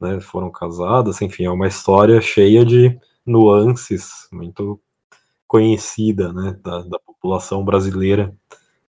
né? 0.00 0.20
Foram 0.20 0.50
casadas, 0.50 1.20
enfim, 1.20 1.44
é 1.44 1.50
uma 1.50 1.68
história 1.68 2.20
cheia 2.20 2.64
de 2.64 2.98
nuances, 3.26 4.28
muito 4.32 4.80
conhecida, 5.46 6.32
né, 6.32 6.56
da, 6.62 6.82
da 6.82 6.98
população 7.00 7.64
brasileira, 7.64 8.32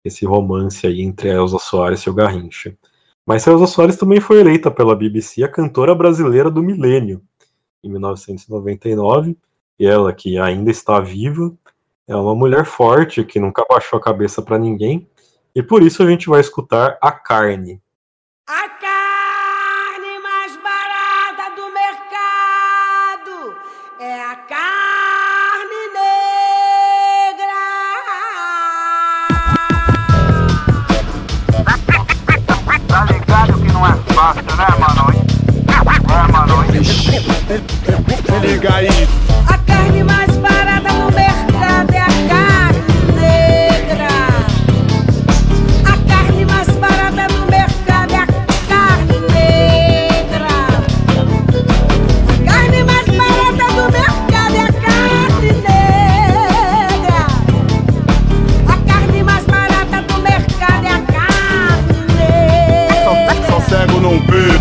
esse 0.05 0.25
romance 0.27 0.85
aí 0.85 1.01
entre 1.01 1.31
a 1.31 1.33
Elza 1.33 1.57
Soares 1.57 2.01
e 2.01 2.09
o 2.09 2.13
Garrincha. 2.13 2.77
Mas 3.25 3.47
Elza 3.47 3.65
Soares 3.65 3.97
também 3.97 4.21
foi 4.21 4.39
eleita 4.39 4.69
pela 4.69 4.95
BBC 4.95 5.43
a 5.43 5.47
cantora 5.47 5.95
brasileira 5.95 6.51
do 6.51 6.61
milênio, 6.61 7.21
em 7.83 7.89
1999, 7.89 9.37
e 9.79 9.85
ela, 9.85 10.13
que 10.13 10.37
ainda 10.37 10.69
está 10.69 10.99
viva, 10.99 11.51
é 12.07 12.15
uma 12.15 12.35
mulher 12.35 12.65
forte, 12.65 13.23
que 13.23 13.39
nunca 13.39 13.65
baixou 13.69 13.97
a 13.97 14.01
cabeça 14.01 14.41
para 14.41 14.59
ninguém, 14.59 15.07
e 15.55 15.63
por 15.63 15.81
isso 15.81 16.03
a 16.03 16.09
gente 16.09 16.29
vai 16.29 16.39
escutar 16.39 16.97
A 17.01 17.11
Carne. 17.11 17.81
A 18.47 18.69
carne 18.69 20.19
mais 20.21 20.55
barata 20.57 21.55
do 21.55 21.73
mercado 21.73 23.55
é 23.99 24.23
a 24.23 24.35
carne 24.35 25.87
negra. 25.93 26.41
Tá 32.87 33.05
ligado 33.05 33.53
que 33.61 33.71
não 33.71 33.85
é 33.85 33.95
fácil, 34.13 34.43
né, 34.43 34.67
mano? 34.79 35.11
É, 36.11 36.31
mano. 36.31 37.10
Liga 37.51 38.75
aí, 38.75 38.87
A 39.45 39.57
carne 39.57 40.03
mais 40.05 40.37
barata 40.37 40.89
do 40.89 41.11
mercado 41.13 41.93
é 41.93 41.99
a 41.99 42.07
carne 42.29 42.79
negra. 43.19 44.07
A 45.83 45.97
carne 46.07 46.45
mais 46.45 46.69
barata 46.69 47.27
do 47.33 47.45
mercado 47.51 48.13
é 48.13 48.19
a 48.19 48.27
carne 48.69 49.19
negra. 49.33 50.55
A 52.39 52.49
carne 52.49 52.83
mais 52.85 53.07
barata 53.07 53.67
do 53.75 53.91
mercado 53.91 54.55
é 54.55 54.61
a 54.61 54.71
carne 54.71 55.51
negra. 55.51 57.21
A 58.65 58.77
carne 58.87 59.23
mais 59.23 59.45
barata 59.45 60.01
do 60.07 60.21
mercado 60.21 60.85
é 60.85 60.89
a 60.89 61.01
carne 61.01 61.99
negra. 62.15 63.45
só 63.49 63.59
cego 63.59 63.99
não 63.99 64.17
vê. 64.21 64.60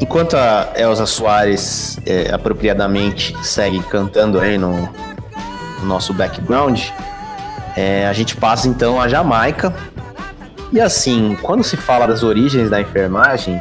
Enquanto 0.00 0.34
a 0.34 0.72
Elza 0.74 1.04
Soares 1.04 1.98
é, 2.06 2.32
apropriadamente 2.32 3.36
segue 3.44 3.80
cantando 3.82 4.40
aí 4.40 4.56
no, 4.56 4.88
no 5.80 5.86
nosso 5.86 6.14
background, 6.14 6.80
é, 7.76 8.06
a 8.06 8.12
gente 8.14 8.34
passa 8.34 8.66
então 8.66 9.00
a 9.00 9.08
Jamaica. 9.08 9.74
E 10.72 10.80
assim, 10.80 11.36
quando 11.42 11.62
se 11.62 11.76
fala 11.76 12.06
das 12.06 12.22
origens 12.22 12.70
da 12.70 12.80
enfermagem, 12.80 13.60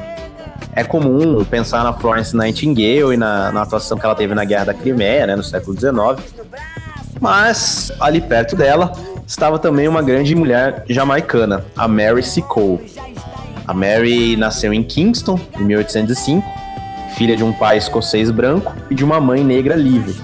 é 0.73 0.83
comum 0.83 1.43
pensar 1.43 1.83
na 1.83 1.91
Florence 1.91 2.35
Nightingale 2.35 3.13
e 3.13 3.17
na, 3.17 3.51
na 3.51 3.63
atuação 3.63 3.97
que 3.97 4.05
ela 4.05 4.15
teve 4.15 4.33
na 4.33 4.45
Guerra 4.45 4.65
da 4.65 4.73
Crimeia, 4.73 5.27
né, 5.27 5.35
no 5.35 5.43
século 5.43 5.77
XIX. 5.77 5.93
Mas 7.19 7.91
ali 7.99 8.21
perto 8.21 8.55
dela 8.55 8.93
estava 9.27 9.59
também 9.59 9.87
uma 9.87 10.01
grande 10.01 10.33
mulher 10.35 10.83
jamaicana, 10.87 11.65
a 11.75 11.87
Mary 11.87 12.23
C. 12.23 12.41
Cole. 12.41 12.79
A 13.69 13.73
Mary 13.75 14.35
nasceu 14.35 14.73
em 14.73 14.81
Kingston, 14.81 15.39
em 15.59 15.63
1805, 15.63 16.43
filha 17.15 17.37
de 17.37 17.43
um 17.43 17.53
pai 17.53 17.77
escocês 17.77 18.31
branco 18.31 18.73
e 18.89 18.95
de 18.95 19.03
uma 19.05 19.21
mãe 19.21 19.43
negra 19.43 19.75
livre. 19.75 20.15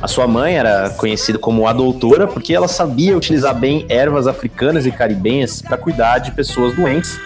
A 0.00 0.06
sua 0.06 0.28
mãe 0.28 0.54
era 0.54 0.88
conhecida 0.90 1.40
como 1.40 1.66
a 1.66 1.72
doutora 1.72 2.28
porque 2.28 2.54
ela 2.54 2.68
sabia 2.68 3.16
utilizar 3.16 3.52
bem 3.52 3.84
ervas 3.88 4.28
africanas 4.28 4.86
e 4.86 4.92
caribenhas 4.92 5.60
para 5.60 5.76
cuidar 5.76 6.18
de 6.18 6.30
pessoas 6.30 6.72
doentes, 6.76 7.18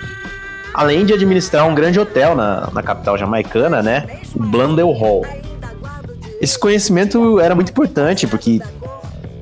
além 0.73 1.05
de 1.05 1.13
administrar 1.13 1.69
um 1.69 1.75
grande 1.75 2.01
hotel 2.01 2.35
na, 2.35 2.71
na 2.73 2.83
capital 2.83 3.19
jamaicana, 3.19 3.83
né, 3.83 4.07
o 4.35 4.43
Blundell 4.43 4.91
Hall. 4.93 5.27
Esse 6.41 6.59
conhecimento 6.59 7.39
era 7.41 7.55
muito 7.55 7.73
importante 7.73 8.27
porque 8.27 8.63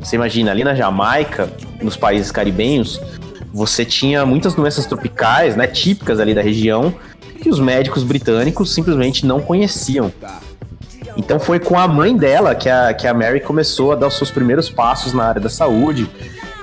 você 0.00 0.16
imagina, 0.16 0.50
ali 0.50 0.64
na 0.64 0.74
Jamaica, 0.74 1.48
nos 1.80 1.96
países 1.96 2.32
caribenhos, 2.32 3.00
você 3.54 3.84
tinha 3.84 4.26
muitas 4.26 4.52
doenças 4.52 4.84
tropicais, 4.84 5.54
né, 5.54 5.68
típicas 5.68 6.18
ali 6.18 6.34
da 6.34 6.42
região, 6.42 6.92
que 7.40 7.48
os 7.48 7.60
médicos 7.60 8.02
britânicos 8.02 8.74
simplesmente 8.74 9.24
não 9.24 9.40
conheciam. 9.40 10.12
Então 11.16 11.38
foi 11.38 11.60
com 11.60 11.78
a 11.78 11.86
mãe 11.86 12.16
dela 12.16 12.52
que 12.56 12.68
a, 12.68 12.92
que 12.92 13.06
a 13.06 13.14
Mary 13.14 13.38
começou 13.38 13.92
a 13.92 13.94
dar 13.94 14.08
os 14.08 14.16
seus 14.16 14.28
primeiros 14.28 14.68
passos 14.68 15.12
na 15.12 15.22
área 15.28 15.40
da 15.40 15.48
saúde. 15.48 16.10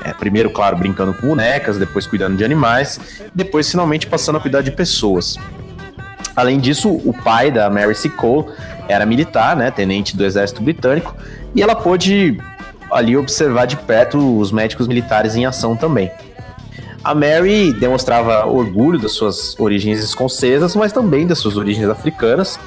É, 0.04 0.13
primeiro, 0.13 0.49
claro, 0.49 0.75
brincando 0.75 1.13
com 1.13 1.27
bonecas, 1.27 1.77
depois 1.77 2.06
cuidando 2.06 2.36
de 2.36 2.43
animais, 2.43 2.99
depois 3.34 3.71
finalmente 3.71 4.06
passando 4.06 4.39
a 4.39 4.41
cuidar 4.41 4.62
de 4.62 4.71
pessoas. 4.71 5.38
Além 6.36 6.60
disso, 6.60 6.89
o 6.89 7.13
pai 7.13 7.51
da 7.51 7.69
Mary 7.69 7.95
C. 7.95 8.10
Cole 8.10 8.47
era 8.89 9.06
militar, 9.06 9.56
né, 9.56 9.71
tenente 9.71 10.17
do 10.17 10.25
exército 10.25 10.62
britânico, 10.62 11.15
e 11.56 11.62
ela 11.62 11.75
pôde 11.75 12.38
ali 12.91 13.15
observar 13.15 13.65
de 13.65 13.77
perto 13.77 14.39
os 14.39 14.51
médicos 14.51 14.89
militares 14.89 15.38
em 15.38 15.45
ação 15.45 15.77
também. 15.77 16.12
A 17.03 17.15
Mary 17.15 17.73
demonstrava 17.73 18.45
orgulho 18.45 18.99
das 18.99 19.13
suas 19.13 19.59
origens 19.59 19.99
escocesas, 19.99 20.75
mas 20.75 20.91
também 20.91 21.25
das 21.25 21.39
suas 21.39 21.57
origens 21.57 21.89
africanas, 21.89 22.59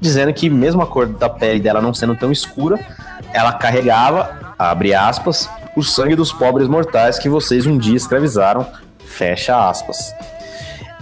dizendo 0.00 0.32
que 0.32 0.48
mesmo 0.48 0.82
a 0.82 0.86
cor 0.86 1.06
da 1.06 1.28
pele 1.28 1.58
dela 1.58 1.80
não 1.80 1.92
sendo 1.92 2.14
tão 2.14 2.30
escura, 2.30 2.78
ela 3.32 3.52
carregava, 3.52 4.54
abre 4.56 4.94
aspas, 4.94 5.50
o 5.76 5.82
sangue 5.82 6.14
dos 6.14 6.32
pobres 6.32 6.68
mortais 6.68 7.18
que 7.18 7.28
vocês 7.28 7.66
um 7.66 7.76
dia 7.76 7.96
escravizaram, 7.96 8.64
fecha 9.04 9.68
aspas. 9.68 10.14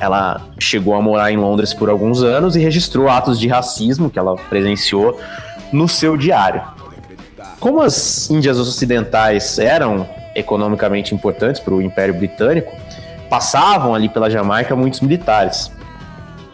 Ela 0.01 0.41
chegou 0.59 0.95
a 0.95 1.03
morar 1.03 1.31
em 1.31 1.37
Londres 1.37 1.75
por 1.75 1.91
alguns 1.91 2.23
anos 2.23 2.57
e 2.57 2.61
registrou 2.61 3.11
atos 3.11 3.39
de 3.39 3.47
racismo 3.47 4.09
que 4.09 4.19
ela 4.19 4.37
presenciou 4.37 5.21
no 5.71 5.87
seu 5.87 6.17
diário. 6.17 6.63
Como 7.59 7.83
as 7.83 8.31
Índias 8.31 8.59
Ocidentais 8.59 9.59
eram 9.59 10.09
economicamente 10.35 11.15
importantes 11.15 11.61
para 11.61 11.75
o 11.75 11.83
Império 11.83 12.15
Britânico, 12.15 12.75
passavam 13.29 13.95
ali 13.95 14.09
pela 14.09 14.29
Jamaica 14.29 14.75
muitos 14.75 15.01
militares. 15.01 15.71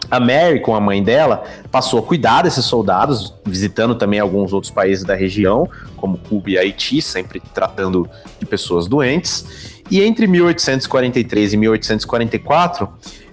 A 0.09 0.21
Mary, 0.21 0.61
com 0.61 0.73
a 0.73 0.79
mãe 0.79 1.03
dela, 1.03 1.43
passou 1.69 1.99
a 1.99 2.03
cuidar 2.03 2.43
desses 2.43 2.63
soldados, 2.63 3.33
visitando 3.45 3.93
também 3.93 4.19
alguns 4.19 4.53
outros 4.53 4.71
países 4.71 5.03
da 5.03 5.15
região, 5.15 5.69
como 5.97 6.17
Cuba 6.17 6.51
e 6.51 6.57
Haiti, 6.57 7.01
sempre 7.01 7.41
tratando 7.53 8.09
de 8.39 8.45
pessoas 8.45 8.87
doentes. 8.87 9.81
E 9.91 10.01
entre 10.01 10.25
1843 10.25 11.53
e 11.53 11.57
1844, 11.57 12.89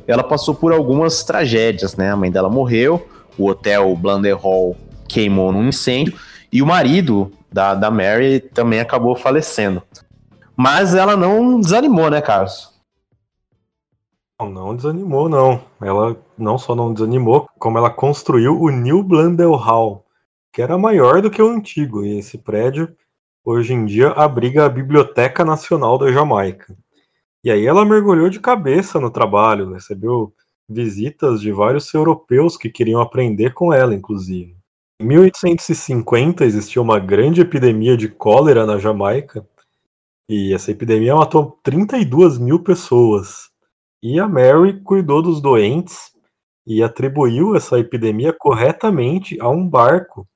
ela 0.07 0.25
passou 0.25 0.55
por 0.55 0.73
algumas 0.73 1.23
tragédias, 1.23 1.95
né? 1.97 2.11
A 2.11 2.17
mãe 2.17 2.31
dela 2.31 2.51
morreu, 2.51 3.07
o 3.39 3.47
hotel 3.47 3.95
Blunder 3.95 4.37
Hall 4.37 4.77
queimou 5.09 5.53
num 5.53 5.69
incêndio, 5.69 6.15
e 6.53 6.61
o 6.61 6.67
marido 6.67 7.33
da, 7.53 7.75
da 7.75 7.91
Mary 7.91 8.41
também 8.41 8.81
acabou 8.81 9.15
falecendo. 9.15 9.81
Mas 10.57 10.95
ela 10.95 11.17
não 11.17 11.61
desanimou, 11.61 12.11
né, 12.11 12.21
Carlos? 12.21 12.73
Não, 14.41 14.49
não 14.51 14.77
desanimou, 14.77 15.29
não. 15.29 15.65
Ela 15.81 16.17
não 16.39 16.59
só 16.59 16.75
não 16.75 16.93
desanimou, 16.93 17.49
como 17.59 17.79
ela 17.79 17.91
construiu 17.91 18.61
o 18.61 18.71
New 18.71 19.03
Blundell 19.03 19.55
Hall, 19.55 20.05
que 20.53 20.63
era 20.63 20.79
maior 20.79 21.21
do 21.21 21.31
que 21.31 21.43
o 21.43 21.49
antigo. 21.49 22.05
E 22.05 22.19
esse 22.19 22.39
prédio, 22.39 22.95
hoje 23.45 23.73
em 23.73 23.85
dia, 23.85 24.11
abriga 24.11 24.65
a 24.65 24.69
Biblioteca 24.69 25.45
Nacional 25.45 25.99
da 25.99 26.11
Jamaica. 26.13 26.77
E 27.43 27.51
aí 27.51 27.67
ela 27.67 27.85
mergulhou 27.85 28.31
de 28.31 28.41
cabeça 28.41 28.99
no 28.99 29.11
trabalho, 29.11 29.73
recebeu 29.73 30.33
visitas 30.69 31.41
de 31.41 31.53
vários 31.53 31.93
europeus 31.93 32.57
que 32.57 32.71
queriam 32.71 33.01
aprender 33.01 33.53
com 33.53 33.73
ela, 33.73 33.95
inclusive. 33.95 34.57
Em 35.01 35.07
1850 35.07 36.45
existiu 36.45 36.81
uma 36.81 36.99
grande 36.99 37.41
epidemia 37.41 37.97
de 37.97 38.09
cólera 38.09 38.65
na 38.65 38.79
Jamaica, 38.79 39.47
e 40.29 40.55
essa 40.55 40.71
epidemia 40.71 41.15
matou 41.15 41.59
32 41.63 42.39
mil 42.39 42.63
pessoas. 42.63 43.51
E 44.03 44.19
a 44.19 44.29
Mary 44.29 44.81
cuidou 44.81 45.23
dos 45.23 45.41
doentes 45.41 46.13
e 46.67 46.83
atribuiu 46.83 47.55
essa 47.55 47.79
epidemia 47.79 48.33
corretamente 48.33 49.39
a 49.41 49.49
um 49.49 49.69
barco 49.69 50.27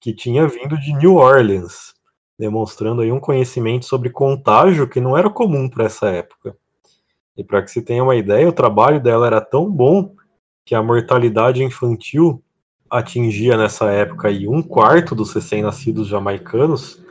que 0.00 0.12
tinha 0.12 0.46
vindo 0.46 0.78
de 0.78 0.92
New 0.94 1.16
Orleans, 1.16 1.94
demonstrando 2.38 3.02
aí 3.02 3.12
um 3.12 3.20
conhecimento 3.20 3.86
sobre 3.86 4.10
contágio 4.10 4.88
que 4.88 5.00
não 5.00 5.16
era 5.16 5.30
comum 5.30 5.68
para 5.68 5.84
essa 5.84 6.08
época. 6.08 6.56
E 7.36 7.42
para 7.42 7.62
que 7.62 7.70
se 7.70 7.80
tenha 7.80 8.02
uma 8.02 8.16
ideia, 8.16 8.48
o 8.48 8.52
trabalho 8.52 9.00
dela 9.00 9.26
era 9.26 9.40
tão 9.40 9.70
bom 9.70 10.14
que 10.64 10.74
a 10.74 10.82
mortalidade 10.82 11.62
infantil 11.62 12.42
atingia 12.90 13.56
nessa 13.56 13.90
época 13.90 14.28
aí 14.28 14.46
um 14.46 14.62
quarto 14.62 15.14
dos 15.14 15.32
recém-nascidos 15.32 16.06
jamaicanos, 16.06 17.01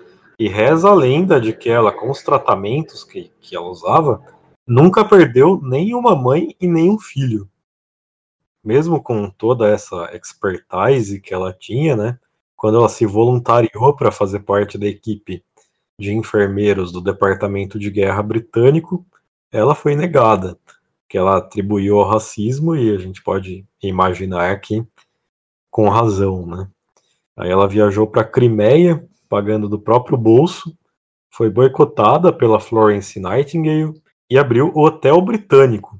e 0.41 0.47
reza 0.47 0.89
a 0.89 0.93
lenda 0.95 1.39
de 1.39 1.53
que 1.53 1.69
ela, 1.69 1.91
com 1.91 2.09
os 2.09 2.23
tratamentos 2.23 3.03
que, 3.03 3.31
que 3.39 3.55
ela 3.55 3.67
usava, 3.67 4.25
nunca 4.65 5.05
perdeu 5.05 5.61
nem 5.61 5.93
uma 5.93 6.15
mãe 6.15 6.55
e 6.59 6.67
nem 6.67 6.89
um 6.89 6.97
filho. 6.97 7.47
Mesmo 8.63 9.03
com 9.03 9.29
toda 9.29 9.69
essa 9.69 10.09
expertise 10.15 11.21
que 11.21 11.31
ela 11.31 11.53
tinha, 11.53 11.95
né? 11.95 12.19
Quando 12.55 12.79
ela 12.79 12.89
se 12.89 13.05
voluntariou 13.05 13.95
para 13.95 14.11
fazer 14.11 14.39
parte 14.39 14.79
da 14.79 14.87
equipe 14.87 15.45
de 15.99 16.11
enfermeiros 16.11 16.91
do 16.91 17.01
Departamento 17.01 17.77
de 17.77 17.91
Guerra 17.91 18.23
britânico, 18.23 19.05
ela 19.51 19.75
foi 19.75 19.95
negada, 19.95 20.57
que 21.07 21.19
ela 21.19 21.37
atribuiu 21.37 21.99
ao 21.99 22.09
racismo 22.09 22.75
e 22.75 22.89
a 22.89 22.97
gente 22.97 23.21
pode 23.21 23.63
imaginar 23.79 24.59
que 24.59 24.83
com 25.69 25.87
razão, 25.87 26.47
né? 26.47 26.67
Aí 27.37 27.51
ela 27.51 27.67
viajou 27.67 28.07
para 28.07 28.23
a 28.23 28.27
Crimeia, 28.27 29.07
pagando 29.31 29.69
do 29.69 29.79
próprio 29.79 30.17
bolso, 30.17 30.77
foi 31.29 31.49
boicotada 31.49 32.33
pela 32.33 32.59
Florence 32.59 33.17
Nightingale 33.17 33.93
e 34.29 34.37
abriu 34.37 34.73
o 34.75 34.83
Hotel 34.83 35.21
Britânico, 35.21 35.97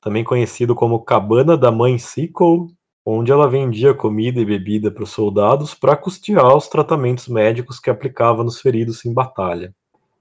também 0.00 0.22
conhecido 0.22 0.76
como 0.76 1.02
Cabana 1.02 1.56
da 1.56 1.72
Mãe 1.72 1.98
Seacole, 1.98 2.68
onde 3.04 3.32
ela 3.32 3.50
vendia 3.50 3.92
comida 3.92 4.38
e 4.38 4.44
bebida 4.44 4.92
para 4.92 5.02
os 5.02 5.10
soldados 5.10 5.74
para 5.74 5.96
custear 5.96 6.56
os 6.56 6.68
tratamentos 6.68 7.26
médicos 7.26 7.80
que 7.80 7.90
aplicava 7.90 8.44
nos 8.44 8.60
feridos 8.60 9.04
em 9.04 9.12
batalha. 9.12 9.74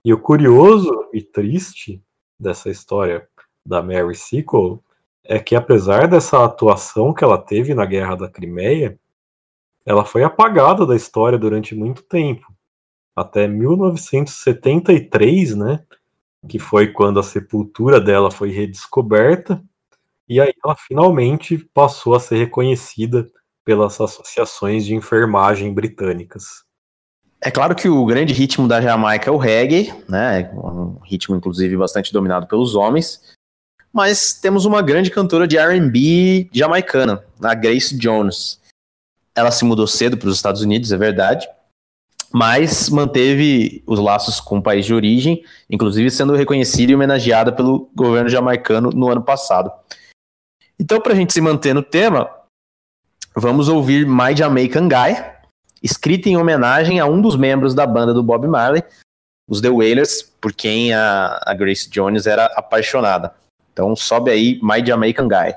E 0.03 0.11
o 0.11 0.19
curioso 0.19 1.09
e 1.13 1.21
triste 1.21 2.01
dessa 2.39 2.71
história 2.71 3.27
da 3.63 3.83
Mary 3.83 4.15
Seacole 4.15 4.79
é 5.23 5.37
que, 5.37 5.55
apesar 5.55 6.07
dessa 6.07 6.43
atuação 6.43 7.13
que 7.13 7.23
ela 7.23 7.37
teve 7.37 7.75
na 7.75 7.85
Guerra 7.85 8.15
da 8.15 8.27
Crimeia, 8.27 8.97
ela 9.87 10.03
foi 10.03 10.21
apagada 10.21 10.85
da 10.85 10.97
história 10.97 11.37
durante 11.37 11.73
muito 11.73 12.03
tempo. 12.03 12.45
Até 13.15 13.47
1973, 13.47 15.55
né, 15.55 15.79
que 16.49 16.59
foi 16.59 16.89
quando 16.89 17.21
a 17.21 17.23
sepultura 17.23 18.01
dela 18.01 18.29
foi 18.29 18.51
redescoberta, 18.51 19.63
e 20.27 20.41
aí 20.41 20.53
ela 20.61 20.75
finalmente 20.75 21.57
passou 21.73 22.15
a 22.15 22.19
ser 22.19 22.35
reconhecida 22.35 23.29
pelas 23.63 24.01
associações 24.01 24.85
de 24.85 24.93
enfermagem 24.93 25.73
britânicas. 25.73 26.65
É 27.39 27.49
claro 27.49 27.73
que 27.73 27.87
o 27.87 28.05
grande 28.05 28.33
ritmo 28.33 28.67
da 28.67 28.81
Jamaica 28.81 29.29
é 29.29 29.33
o 29.33 29.37
reggae, 29.37 29.93
né? 30.09 30.51
Um 30.53 30.99
ritmo 31.01 31.33
inclusive 31.33 31.77
bastante 31.77 32.11
dominado 32.11 32.45
pelos 32.45 32.75
homens. 32.75 33.21
Mas 33.93 34.33
temos 34.33 34.65
uma 34.65 34.81
grande 34.81 35.09
cantora 35.09 35.47
de 35.47 35.57
R&B 35.57 36.49
jamaicana, 36.51 37.23
a 37.41 37.53
Grace 37.53 37.97
Jones. 37.97 38.59
Ela 39.37 39.51
se 39.51 39.63
mudou 39.63 39.85
cedo 39.85 40.17
para 40.17 40.29
os 40.29 40.35
Estados 40.35 40.61
Unidos, 40.61 40.91
é 40.91 40.97
verdade, 40.97 41.47
mas 42.33 42.89
manteve 42.89 43.83
os 43.85 43.99
laços 43.99 44.39
com 44.39 44.57
o 44.57 44.63
país 44.63 44.83
de 44.83 44.95
origem, 44.95 45.43
inclusive 45.69 46.09
sendo 46.09 46.33
reconhecida 46.33 46.91
e 46.91 46.95
homenageada 46.95 47.51
pelo 47.51 47.87
governo 47.95 48.29
jamaicano 48.29 48.89
no 48.89 49.11
ano 49.11 49.21
passado. 49.21 49.71
Então, 50.79 50.99
para 50.99 51.13
a 51.13 51.15
gente 51.15 51.33
se 51.33 51.39
manter 51.39 51.75
no 51.75 51.83
tema, 51.83 52.27
vamos 53.35 53.69
ouvir 53.69 54.07
My 54.07 54.35
Jamaican 54.35 54.87
Guy, 54.87 55.23
escrita 55.83 56.29
em 56.29 56.37
homenagem 56.37 56.99
a 56.99 57.05
um 57.05 57.21
dos 57.21 57.35
membros 57.35 57.75
da 57.75 57.85
banda 57.85 58.15
do 58.15 58.23
Bob 58.23 58.47
Marley, 58.47 58.83
os 59.47 59.61
The 59.61 59.69
Wailers, 59.69 60.23
por 60.41 60.51
quem 60.51 60.93
a, 60.93 61.39
a 61.45 61.53
Grace 61.53 61.87
Jones 61.89 62.25
era 62.25 62.45
apaixonada. 62.47 63.33
Então 63.71 63.95
sobe 63.95 64.31
aí 64.31 64.59
My 64.63 64.85
Jamaican 64.85 65.27
Guy. 65.27 65.55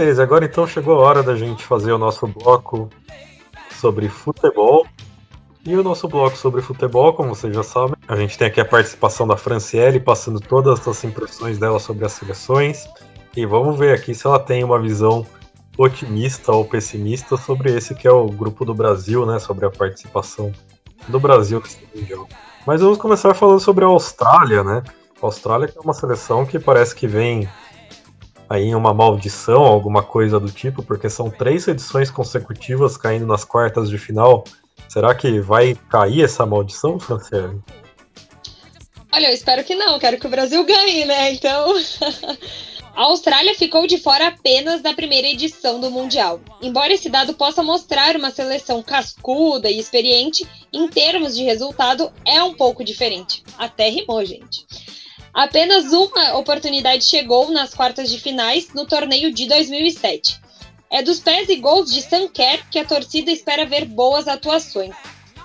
Beleza, 0.00 0.22
agora 0.22 0.46
então 0.46 0.66
chegou 0.66 0.94
a 0.94 1.06
hora 1.06 1.22
da 1.22 1.36
gente 1.36 1.62
fazer 1.62 1.92
o 1.92 1.98
nosso 1.98 2.26
bloco 2.26 2.88
sobre 3.78 4.08
futebol. 4.08 4.86
E 5.62 5.76
o 5.76 5.82
nosso 5.82 6.08
bloco 6.08 6.38
sobre 6.38 6.62
futebol, 6.62 7.12
como 7.12 7.34
vocês 7.34 7.54
já 7.54 7.62
sabem, 7.62 7.96
a 8.08 8.16
gente 8.16 8.38
tem 8.38 8.48
aqui 8.48 8.62
a 8.62 8.64
participação 8.64 9.28
da 9.28 9.36
Franciele, 9.36 10.00
passando 10.00 10.40
todas 10.40 10.88
as 10.88 11.04
impressões 11.04 11.58
dela 11.58 11.78
sobre 11.78 12.06
as 12.06 12.12
seleções. 12.12 12.88
E 13.36 13.44
vamos 13.44 13.78
ver 13.78 13.94
aqui 13.94 14.14
se 14.14 14.26
ela 14.26 14.38
tem 14.38 14.64
uma 14.64 14.80
visão 14.80 15.26
otimista 15.76 16.50
ou 16.50 16.64
pessimista 16.64 17.36
sobre 17.36 17.76
esse 17.76 17.94
que 17.94 18.08
é 18.08 18.10
o 18.10 18.26
grupo 18.26 18.64
do 18.64 18.72
Brasil, 18.72 19.26
né? 19.26 19.38
Sobre 19.38 19.66
a 19.66 19.70
participação 19.70 20.50
do 21.08 21.20
Brasil 21.20 21.60
nesse 21.60 21.86
Mundial. 21.94 22.26
Mas 22.66 22.80
vamos 22.80 22.96
começar 22.96 23.34
falando 23.34 23.60
sobre 23.60 23.84
a 23.84 23.88
Austrália, 23.88 24.64
né? 24.64 24.82
A 25.22 25.26
Austrália 25.26 25.70
é 25.76 25.80
uma 25.80 25.92
seleção 25.92 26.46
que 26.46 26.58
parece 26.58 26.94
que 26.94 27.06
vem 27.06 27.46
aí 28.50 28.74
uma 28.74 28.92
maldição, 28.92 29.62
alguma 29.62 30.02
coisa 30.02 30.40
do 30.40 30.50
tipo, 30.50 30.82
porque 30.82 31.08
são 31.08 31.30
três 31.30 31.68
edições 31.68 32.10
consecutivas 32.10 32.96
caindo 32.96 33.24
nas 33.24 33.44
quartas 33.44 33.88
de 33.88 33.96
final. 33.96 34.42
Será 34.88 35.14
que 35.14 35.38
vai 35.38 35.78
cair 35.88 36.24
essa 36.24 36.44
maldição, 36.44 36.98
Franciele? 36.98 37.60
Olha, 39.12 39.28
eu 39.28 39.34
espero 39.34 39.62
que 39.62 39.76
não, 39.76 40.00
quero 40.00 40.18
que 40.18 40.26
o 40.26 40.30
Brasil 40.30 40.64
ganhe, 40.64 41.04
né? 41.04 41.32
Então. 41.32 41.74
A 42.96 43.04
Austrália 43.04 43.54
ficou 43.54 43.86
de 43.86 43.98
fora 43.98 44.26
apenas 44.26 44.82
da 44.82 44.92
primeira 44.92 45.28
edição 45.28 45.80
do 45.80 45.90
Mundial. 45.90 46.40
Embora 46.60 46.92
esse 46.92 47.08
dado 47.08 47.32
possa 47.32 47.62
mostrar 47.62 48.16
uma 48.16 48.30
seleção 48.30 48.82
cascuda 48.82 49.70
e 49.70 49.78
experiente, 49.78 50.46
em 50.72 50.88
termos 50.88 51.36
de 51.36 51.44
resultado 51.44 52.12
é 52.26 52.42
um 52.42 52.52
pouco 52.52 52.84
diferente. 52.84 53.44
Até 53.56 53.88
rimou, 53.88 54.22
gente. 54.24 54.66
Apenas 55.32 55.92
uma 55.92 56.36
oportunidade 56.36 57.04
chegou 57.04 57.50
nas 57.50 57.72
quartas 57.72 58.10
de 58.10 58.18
finais 58.18 58.68
no 58.74 58.86
torneio 58.86 59.32
de 59.32 59.46
2007. 59.46 60.40
É 60.90 61.02
dos 61.02 61.20
pés 61.20 61.48
e 61.48 61.56
gols 61.56 61.92
de 61.92 62.02
Sanker 62.02 62.68
que 62.68 62.78
a 62.78 62.84
torcida 62.84 63.30
espera 63.30 63.64
ver 63.64 63.84
boas 63.84 64.26
atuações. 64.26 64.94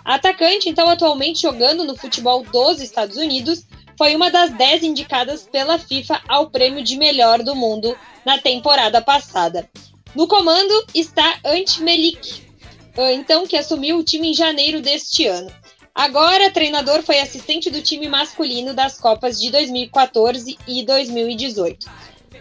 Atacante, 0.03 0.67
então 0.69 0.89
atualmente 0.89 1.41
jogando 1.41 1.83
no 1.83 1.95
futebol 1.95 2.43
dos 2.43 2.81
Estados 2.81 3.17
Unidos, 3.17 3.63
foi 3.97 4.15
uma 4.15 4.29
das 4.29 4.51
10 4.51 4.83
indicadas 4.83 5.43
pela 5.43 5.79
FIFA 5.79 6.21
ao 6.27 6.49
prêmio 6.49 6.83
de 6.83 6.97
melhor 6.97 7.43
do 7.43 7.55
mundo 7.55 7.95
na 8.25 8.39
temporada 8.39 9.01
passada. 9.01 9.69
No 10.15 10.27
comando 10.27 10.73
está 10.93 11.39
Ant 11.45 11.79
Melik, 11.79 12.43
então 13.13 13.45
que 13.45 13.57
assumiu 13.57 13.99
o 13.99 14.03
time 14.03 14.29
em 14.29 14.33
janeiro 14.33 14.81
deste 14.81 15.27
ano. 15.27 15.51
Agora, 15.95 16.51
treinador 16.51 17.01
foi 17.03 17.19
assistente 17.19 17.71
do 17.71 17.81
time 17.81 18.09
masculino 18.09 18.73
das 18.73 18.99
Copas 18.99 19.39
de 19.39 19.49
2014 19.49 20.57
e 20.67 20.85
2018. 20.85 21.87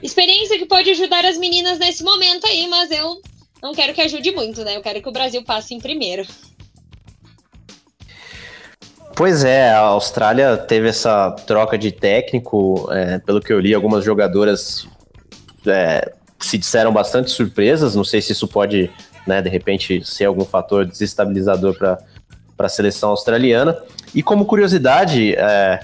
Experiência 0.03 0.59
que 0.59 0.67
pode 0.67 0.91
ajudar 0.91 1.25
as 1.25 1.39
meninas 1.39 1.79
nesse 1.79 2.03
momento 2.03 2.45
aí, 2.49 2.67
mas 2.67 2.91
eu 2.91 3.23
não 3.63 3.73
quero 3.73 3.95
que 3.95 4.01
ajude 4.01 4.33
muito, 4.33 4.65
né? 4.65 4.77
Eu 4.77 4.83
quero 4.83 5.01
que 5.01 5.09
o 5.09 5.13
Brasil 5.13 5.45
passe 5.45 5.73
em 5.73 5.79
primeiro. 5.79 6.27
Pois 9.15 9.45
é, 9.45 9.71
a 9.71 9.79
Austrália 9.79 10.57
teve 10.57 10.89
essa 10.89 11.31
troca 11.31 11.79
de 11.79 11.93
técnico. 11.93 12.89
É, 12.91 13.21
pelo 13.21 13.41
que 13.41 13.53
eu 13.53 13.61
li, 13.61 13.73
algumas 13.73 14.05
jogadoras 14.05 14.89
é, 15.65 16.13
se 16.41 16.59
disseram 16.59 16.93
bastante 16.93 17.31
surpresas. 17.31 17.95
Não 17.95 18.03
sei 18.03 18.21
se 18.21 18.33
isso 18.33 18.49
pode, 18.49 18.91
né, 19.25 19.41
de 19.41 19.49
repente, 19.49 20.05
ser 20.05 20.25
algum 20.25 20.45
fator 20.45 20.85
desestabilizador 20.85 21.79
para 21.79 21.99
a 22.59 22.69
seleção 22.69 23.11
australiana. 23.11 23.77
E 24.15 24.23
como 24.23 24.45
curiosidade, 24.45 25.35
é, 25.35 25.81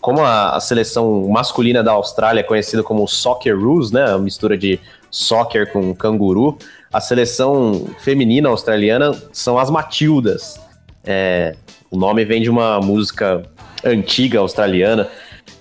como 0.00 0.20
a, 0.22 0.56
a, 0.56 0.60
seleção 0.60 1.28
masculina 1.28 1.82
da 1.82 1.92
Austrália 1.92 2.40
é 2.40 2.42
conhecida 2.42 2.82
como 2.82 3.06
Socceroos, 3.06 3.90
né, 3.90 4.04
a 4.10 4.18
mistura 4.18 4.56
de 4.56 4.80
soccer 5.10 5.72
com 5.72 5.94
canguru, 5.94 6.58
a 6.92 7.00
seleção 7.00 7.86
feminina 7.98 8.48
australiana 8.48 9.12
são 9.32 9.58
as 9.58 9.70
Matildas. 9.70 10.60
É, 11.04 11.56
o 11.90 11.98
nome 11.98 12.24
vem 12.24 12.42
de 12.42 12.50
uma 12.50 12.80
música 12.80 13.42
antiga 13.84 14.38
australiana 14.40 15.08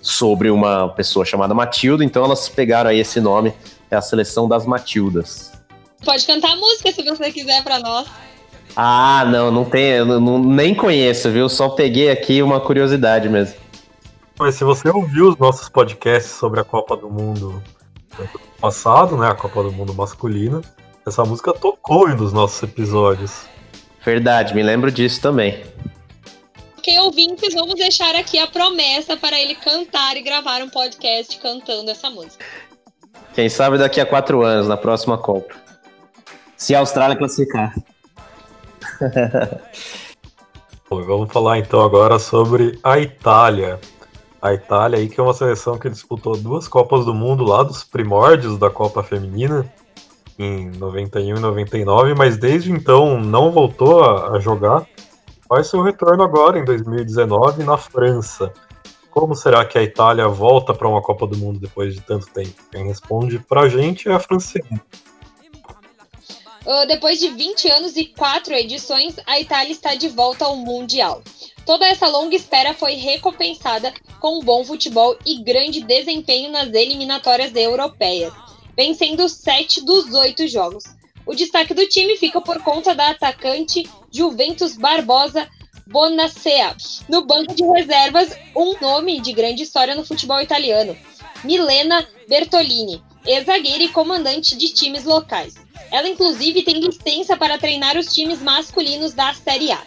sobre 0.02 0.50
uma 0.50 0.90
pessoa 0.90 1.26
chamada 1.26 1.54
Matilda, 1.54 2.04
então 2.04 2.24
elas 2.24 2.48
pegaram 2.48 2.90
aí 2.90 3.00
esse 3.00 3.20
nome, 3.20 3.54
é 3.90 3.96
a 3.96 4.02
seleção 4.02 4.48
das 4.48 4.66
Matildas. 4.66 5.52
Pode 6.04 6.26
cantar 6.26 6.52
a 6.52 6.56
música 6.56 6.92
se 6.92 7.04
você 7.04 7.32
quiser 7.32 7.64
para 7.64 7.80
nós. 7.80 8.08
Ah, 8.80 9.26
não, 9.26 9.50
não 9.50 9.66
tem, 9.66 9.94
eu 9.94 10.06
não, 10.06 10.38
nem 10.38 10.76
conheço, 10.76 11.32
viu? 11.32 11.50
Só 11.50 11.70
peguei 11.70 12.12
aqui 12.12 12.44
uma 12.44 12.60
curiosidade 12.60 13.28
mesmo. 13.28 13.56
Mas 14.38 14.56
se 14.56 14.64
você 14.64 14.88
ouviu 14.90 15.30
os 15.30 15.38
nossos 15.38 15.68
podcasts 15.68 16.32
sobre 16.34 16.60
a 16.60 16.64
Copa 16.64 16.96
do 16.96 17.10
Mundo 17.10 17.62
passado, 18.62 19.18
né, 19.18 19.28
a 19.30 19.36
Copa 19.36 19.64
do 19.64 19.72
Mundo 19.72 19.96
masculina, 19.96 20.62
essa 21.06 21.26
música 21.26 21.54
tocou 21.54 22.08
em 22.08 22.14
um 22.14 22.18
dos 22.18 22.32
nossos 22.32 22.62
episódios. 22.62 23.46
Verdade, 24.06 24.54
me 24.54 24.62
lembro 24.62 24.92
disso 24.92 25.20
também 25.22 25.64
ok, 26.88 27.00
ouvintes, 27.00 27.54
vamos 27.54 27.76
deixar 27.76 28.16
aqui 28.16 28.40
a 28.40 28.48
promessa 28.48 29.18
para 29.18 29.38
ele 29.38 29.56
cantar 29.56 30.16
e 30.16 30.22
gravar 30.22 30.62
um 30.62 30.70
podcast 30.70 31.38
cantando 31.40 31.92
essa 31.92 32.10
música. 32.10 32.46
Quem 33.34 33.50
sabe 33.50 33.78
daqui 33.78 34.00
a 34.00 34.06
quatro 34.06 34.42
anos, 34.42 34.70
na 34.70 34.78
próxima 34.78 35.18
Copa. 35.18 35.54
Se 36.56 36.74
a 36.74 36.80
Austrália 36.80 37.18
classificar. 37.18 37.76
vamos 40.90 41.32
falar 41.32 41.60
então 41.60 41.82
agora 41.84 42.20
sobre 42.20 42.80
a 42.84 43.00
Itália. 43.00 43.80
A 44.42 44.54
Itália 44.54 45.00
aí 45.00 45.10
que 45.10 45.20
é 45.20 45.24
uma 45.24 45.34
seleção 45.34 45.78
que 45.78 45.90
disputou 45.90 46.38
duas 46.38 46.68
Copas 46.68 47.06
do 47.06 47.14
Mundo 47.14 47.44
lá 47.44 47.64
dos 47.64 47.84
primórdios 47.84 48.58
da 48.58 48.70
Copa 48.70 49.04
Feminina 49.04 49.66
em 50.38 50.70
91 50.78 51.38
e 51.38 51.40
99, 51.40 52.14
mas 52.14 52.38
desde 52.38 52.72
então 52.72 53.20
não 53.20 53.52
voltou 53.52 54.04
a, 54.04 54.40
jogar 54.40 54.86
faz 55.48 55.68
seu 55.68 55.82
retorno 55.82 56.24
agora 56.24 56.60
em 56.60 56.66
2019 56.66 57.64
na 57.64 57.78
França. 57.78 58.52
Como 59.10 59.34
será 59.34 59.66
que 59.66 59.78
a 59.78 59.84
Itália 59.84 60.28
volta 60.28 60.74
para 60.74 60.88
uma 60.88 61.02
Copa 61.02 61.26
do 61.26 61.38
Mundo 61.38 61.60
depois 61.60 61.96
de 61.96 62.02
tanto 62.02 62.28
tempo? 62.28 62.54
Quem 62.72 62.86
responde 62.86 63.40
para 63.40 63.62
a 63.62 63.70
gente 63.70 64.10
é 64.10 64.14
a 64.14 64.20
Francine. 64.20 64.82
Uh, 66.68 66.86
depois 66.86 67.18
de 67.18 67.30
20 67.30 67.72
anos 67.72 67.96
e 67.96 68.04
4 68.04 68.54
edições, 68.54 69.16
a 69.26 69.40
Itália 69.40 69.72
está 69.72 69.96
de 69.96 70.10
volta 70.10 70.44
ao 70.44 70.58
Mundial. 70.58 71.24
Toda 71.66 71.88
essa 71.88 72.08
longa 72.08 72.36
espera 72.36 72.74
foi 72.74 72.96
recompensada 72.96 73.94
com 74.20 74.40
um 74.40 74.44
bom 74.44 74.66
futebol 74.66 75.18
e 75.26 75.42
grande 75.42 75.82
desempenho 75.82 76.52
nas 76.52 76.74
eliminatórias 76.74 77.56
europeias, 77.56 78.34
vencendo 78.76 79.30
7 79.30 79.86
dos 79.86 80.14
8 80.14 80.46
jogos. 80.50 80.84
O 81.26 81.34
destaque 81.34 81.74
do 81.74 81.88
time 81.88 82.18
fica 82.18 82.42
por 82.42 82.62
conta 82.62 82.94
da 82.94 83.12
atacante 83.12 83.90
Juventus 84.12 84.76
Barbosa 84.76 85.48
Bonacea. 85.88 86.76
No 87.08 87.26
banco 87.26 87.56
de 87.56 87.64
reservas, 87.64 88.38
um 88.54 88.78
nome 88.82 89.22
de 89.22 89.32
grande 89.32 89.64
história 89.64 89.96
no 89.96 90.06
futebol 90.06 90.42
italiano, 90.42 90.98
Milena 91.46 92.06
Bertolini, 92.28 93.02
ex-zagueira 93.26 93.84
e 93.84 93.90
comandante 93.90 94.58
de 94.58 94.74
times 94.74 95.06
locais. 95.06 95.56
Ela, 95.92 96.10
inclusive, 96.10 96.64
tem 96.64 96.80
licença 96.80 97.38
para 97.38 97.58
treinar 97.58 97.98
os 97.98 98.14
times 98.14 98.42
masculinos 98.42 99.14
da 99.14 99.34
Série 99.34 99.72
A. 99.72 99.82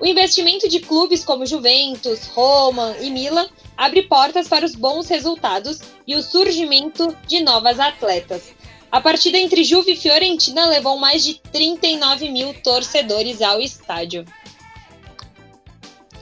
O 0.00 0.06
investimento 0.06 0.68
de 0.68 0.80
clubes 0.80 1.24
como 1.24 1.46
Juventus, 1.46 2.26
Roma 2.34 2.94
e 3.00 3.10
Milan 3.10 3.46
abre 3.76 4.02
portas 4.02 4.48
para 4.48 4.64
os 4.64 4.74
bons 4.74 5.08
resultados 5.08 5.80
e 6.06 6.14
o 6.14 6.22
surgimento 6.22 7.16
de 7.26 7.42
novas 7.42 7.80
atletas. 7.80 8.52
A 8.90 9.00
partida 9.00 9.38
entre 9.38 9.64
Juve 9.64 9.92
e 9.92 9.96
Fiorentina 9.96 10.66
levou 10.66 10.96
mais 10.98 11.24
de 11.24 11.40
39 11.52 12.28
mil 12.28 12.54
torcedores 12.62 13.42
ao 13.42 13.60
estádio. 13.60 14.24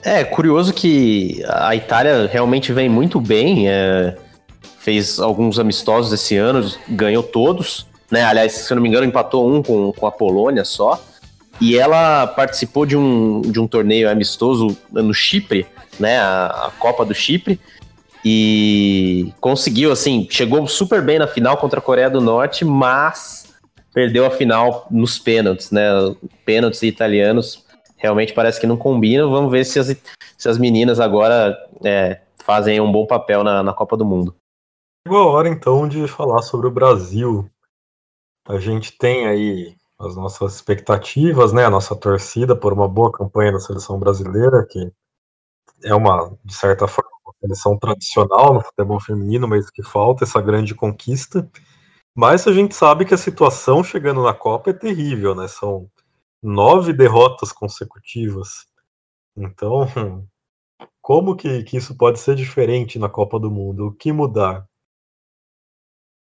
É 0.03 0.25
curioso 0.25 0.73
que 0.73 1.43
a 1.47 1.77
Itália 1.77 2.27
realmente 2.27 2.73
vem 2.73 2.89
muito 2.89 3.21
bem. 3.21 3.69
É, 3.69 4.17
fez 4.79 5.21
alguns 5.21 5.59
amistosos 5.59 6.13
esse 6.13 6.37
ano, 6.37 6.73
ganhou 6.89 7.23
todos. 7.23 7.87
Né? 8.13 8.23
Aliás, 8.23 8.53
se 8.53 8.73
eu 8.73 8.75
não 8.77 8.83
me 8.83 8.89
engano, 8.89 9.07
empatou 9.07 9.51
um 9.51 9.63
com, 9.63 9.93
com 9.93 10.07
a 10.07 10.13
Polônia 10.13 10.65
só. 10.65 11.03
E 11.61 11.79
ela 11.79 12.27
participou 12.27 12.85
de 12.85 12.97
um, 12.97 13.41
de 13.41 13.59
um 13.59 13.67
torneio 13.67 14.11
amistoso 14.11 14.77
no 14.91 15.15
Chipre, 15.15 15.67
né? 15.99 16.19
a, 16.19 16.67
a 16.67 16.71
Copa 16.79 17.05
do 17.05 17.15
Chipre 17.15 17.59
e 18.25 19.33
conseguiu, 19.41 19.91
assim, 19.91 20.27
chegou 20.31 20.67
super 20.69 21.03
bem 21.03 21.19
na 21.19 21.27
final 21.27 21.57
contra 21.57 21.81
a 21.81 21.83
Coreia 21.83 22.09
do 22.09 22.21
Norte, 22.21 22.65
mas 22.65 23.53
perdeu 23.93 24.25
a 24.25 24.31
final 24.31 24.87
nos 24.91 25.19
pênaltis, 25.19 25.71
né? 25.71 25.83
Pênaltis 26.45 26.83
italianos 26.83 27.65
realmente 27.97 28.33
parece 28.33 28.61
que 28.61 28.67
não 28.67 28.77
combinam. 28.77 29.31
Vamos 29.31 29.51
ver 29.51 29.65
se 29.65 29.79
as, 29.79 29.97
se 30.39 30.49
as 30.49 30.59
meninas 30.59 31.01
agora 31.01 31.57
é, 31.85 32.21
fazem 32.45 32.81
um 32.81 32.91
bom 32.91 33.07
papel 33.07 33.43
na, 33.43 33.63
na 33.63 33.73
Copa 33.73 33.97
do 33.97 34.05
Mundo. 34.05 34.35
Chegou 35.07 35.23
a 35.23 35.31
hora 35.33 35.49
então 35.49 35.89
de 35.89 36.07
falar 36.07 36.43
sobre 36.43 36.69
o 36.69 36.71
Brasil. 36.71 37.49
A 38.47 38.59
gente 38.59 38.97
tem 38.99 39.27
aí 39.27 39.77
as 39.99 40.17
nossas 40.17 40.55
expectativas, 40.55 41.53
né? 41.53 41.65
A 41.65 41.71
nossa 41.71 41.95
torcida 41.95 42.57
por 42.57 42.73
uma 42.73 42.89
boa 42.89 43.13
campanha 43.13 43.53
da 43.53 43.61
seleção 43.61 43.99
brasileira, 43.99 44.67
que 44.67 44.93
é 45.85 45.95
uma, 45.95 46.37
de 46.45 46.55
certa 46.55 46.89
forma, 46.89 47.11
seleção 47.41 47.77
tradicional 47.77 48.55
no 48.55 48.61
futebol 48.61 49.01
feminino, 49.01 49.49
mas 49.49 49.69
que 49.71 49.83
falta 49.83 50.25
essa 50.25 50.41
grande 50.41 50.75
conquista. 50.75 51.49
Mas 52.15 52.47
a 52.47 52.53
gente 52.53 52.75
sabe 52.75 53.05
que 53.05 53.15
a 53.15 53.19
situação 53.19 53.83
chegando 53.83 54.23
na 54.23 54.35
Copa 54.35 54.71
é 54.71 54.73
terrível, 54.73 55.35
né? 55.35 55.49
São 55.49 55.89
nove 56.43 56.93
derrotas 56.93 57.53
consecutivas. 57.53 58.67
Então, 59.37 59.87
como 61.01 61.37
que, 61.37 61.65
que 61.65 61.77
isso 61.77 61.97
pode 61.97 62.21
ser 62.21 62.37
diferente 62.37 62.99
na 62.99 63.09
Copa 63.09 63.41
do 63.41 63.51
Mundo? 63.51 63.89
O 63.89 63.93
que 63.93 64.13
mudar? 64.13 64.69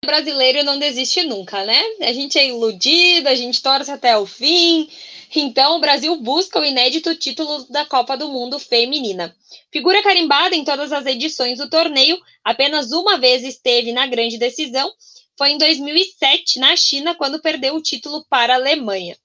Brasileiro 0.07 0.65
não 0.65 0.79
desiste 0.79 1.23
nunca, 1.25 1.65
né? 1.65 1.83
A 2.01 2.13
gente 2.13 2.39
é 2.39 2.47
iludido, 2.47 3.29
a 3.29 3.35
gente 3.35 3.61
torce 3.61 3.91
até 3.91 4.17
o 4.17 4.25
fim, 4.25 4.89
Então, 5.35 5.77
o 5.77 5.81
Brasil 5.81 6.17
busca 6.17 6.61
o 6.61 6.65
inédito 6.65 7.15
título 7.15 7.67
da 7.69 7.85
Copa 7.85 8.17
do 8.17 8.29
Mundo 8.29 8.59
Feminina. 8.59 9.37
Figura 9.71 10.03
carimbada 10.03 10.55
em 10.55 10.65
todas 10.65 10.93
as 10.93 11.05
edições 11.05 11.59
do 11.59 11.69
torneio, 11.69 12.19
apenas 12.45 12.93
uma 12.93 13.19
vez 13.19 13.43
esteve 13.43 13.93
na 13.93 14.07
grande 14.07 14.39
decisão, 14.39 14.91
foi 15.37 15.51
em 15.51 15.59
2007, 15.59 16.59
na 16.59 16.75
China, 16.77 17.15
quando 17.15 17.43
perdeu 17.43 17.75
o 17.75 17.83
título 17.83 18.25
para 18.31 18.55
a 18.55 18.57
Alemanha. 18.57 19.17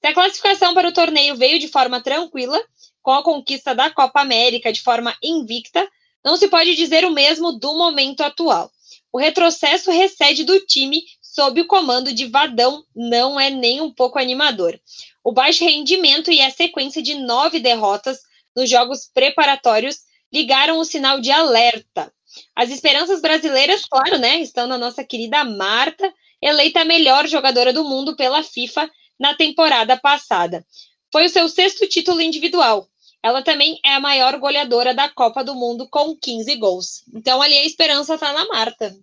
Se 0.00 0.06
a 0.06 0.14
classificação 0.14 0.74
para 0.74 0.88
o 0.88 0.92
torneio 0.92 1.36
veio 1.36 1.58
de 1.58 1.68
forma 1.68 2.02
tranquila, 2.02 2.60
com 3.02 3.12
a 3.12 3.22
conquista 3.22 3.74
da 3.74 3.90
Copa 3.90 4.20
América 4.20 4.72
de 4.72 4.82
forma 4.82 5.14
invicta, 5.22 5.86
não 6.24 6.36
se 6.36 6.48
pode 6.48 6.74
dizer 6.74 7.04
o 7.04 7.10
mesmo 7.10 7.52
do 7.52 7.74
momento 7.74 8.22
atual. 8.22 8.70
O 9.12 9.18
retrocesso 9.18 9.90
recede 9.90 10.44
do 10.44 10.60
time 10.60 11.02
sob 11.20 11.60
o 11.60 11.66
comando 11.66 12.12
de 12.12 12.26
Vadão 12.26 12.84
não 12.94 13.38
é 13.38 13.50
nem 13.50 13.80
um 13.80 13.92
pouco 13.92 14.18
animador. 14.18 14.78
O 15.22 15.32
baixo 15.32 15.64
rendimento 15.64 16.30
e 16.30 16.40
a 16.40 16.50
sequência 16.50 17.02
de 17.02 17.14
nove 17.14 17.60
derrotas 17.60 18.18
nos 18.54 18.68
jogos 18.68 19.08
preparatórios 19.12 19.98
ligaram 20.32 20.78
o 20.78 20.84
sinal 20.84 21.20
de 21.20 21.30
alerta. 21.30 22.12
As 22.54 22.70
esperanças 22.70 23.20
brasileiras, 23.20 23.84
claro, 23.84 24.18
né, 24.18 24.40
estão 24.40 24.66
na 24.66 24.78
nossa 24.78 25.04
querida 25.04 25.44
Marta, 25.44 26.12
eleita 26.40 26.80
a 26.80 26.84
melhor 26.84 27.26
jogadora 27.26 27.72
do 27.72 27.84
mundo 27.84 28.16
pela 28.16 28.42
FIFA 28.42 28.90
na 29.18 29.34
temporada 29.34 29.96
passada. 29.96 30.64
Foi 31.12 31.26
o 31.26 31.28
seu 31.28 31.48
sexto 31.48 31.88
título 31.88 32.20
individual. 32.20 32.89
Ela 33.22 33.42
também 33.42 33.78
é 33.84 33.94
a 33.94 34.00
maior 34.00 34.38
goleadora 34.38 34.94
da 34.94 35.08
Copa 35.08 35.44
do 35.44 35.54
Mundo 35.54 35.86
com 35.90 36.16
15 36.16 36.56
gols. 36.56 37.04
Então 37.14 37.42
ali 37.42 37.56
a 37.56 37.66
esperança 37.66 38.14
está 38.14 38.32
na 38.32 38.46
Marta. 38.46 38.94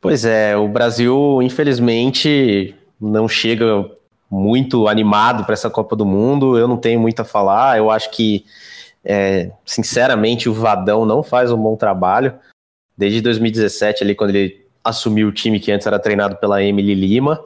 Pois 0.00 0.24
é, 0.24 0.56
o 0.56 0.68
Brasil, 0.68 1.40
infelizmente, 1.42 2.74
não 3.00 3.28
chega 3.28 3.90
muito 4.30 4.86
animado 4.86 5.44
para 5.44 5.54
essa 5.54 5.70
Copa 5.70 5.96
do 5.96 6.06
Mundo. 6.06 6.58
Eu 6.58 6.68
não 6.68 6.76
tenho 6.76 7.00
muito 7.00 7.20
a 7.20 7.24
falar. 7.24 7.78
Eu 7.78 7.90
acho 7.90 8.10
que, 8.10 8.44
é, 9.04 9.50
sinceramente, 9.64 10.48
o 10.48 10.54
Vadão 10.54 11.04
não 11.04 11.22
faz 11.22 11.50
um 11.50 11.56
bom 11.56 11.76
trabalho. 11.76 12.38
Desde 12.96 13.20
2017, 13.20 14.04
ali, 14.04 14.14
quando 14.14 14.30
ele 14.30 14.66
assumiu 14.84 15.28
o 15.28 15.32
time 15.32 15.60
que 15.60 15.72
antes 15.72 15.86
era 15.86 15.98
treinado 15.98 16.36
pela 16.36 16.62
Emily 16.62 16.94
Lima. 16.94 17.42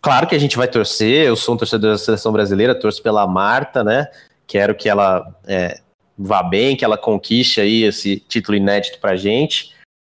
Claro 0.00 0.26
que 0.26 0.34
a 0.34 0.38
gente 0.38 0.56
vai 0.56 0.68
torcer. 0.68 1.26
Eu 1.26 1.36
sou 1.36 1.54
um 1.54 1.58
torcedor 1.58 1.92
da 1.92 1.98
seleção 1.98 2.32
brasileira, 2.32 2.78
torço 2.78 3.02
pela 3.02 3.26
Marta, 3.26 3.82
né? 3.82 4.08
Quero 4.46 4.74
que 4.74 4.88
ela 4.88 5.38
é, 5.46 5.80
vá 6.18 6.42
bem, 6.42 6.76
que 6.76 6.84
ela 6.84 6.98
conquiste 6.98 7.60
aí 7.60 7.84
esse 7.84 8.20
título 8.20 8.56
inédito 8.56 8.98
pra 9.00 9.16
gente 9.16 9.72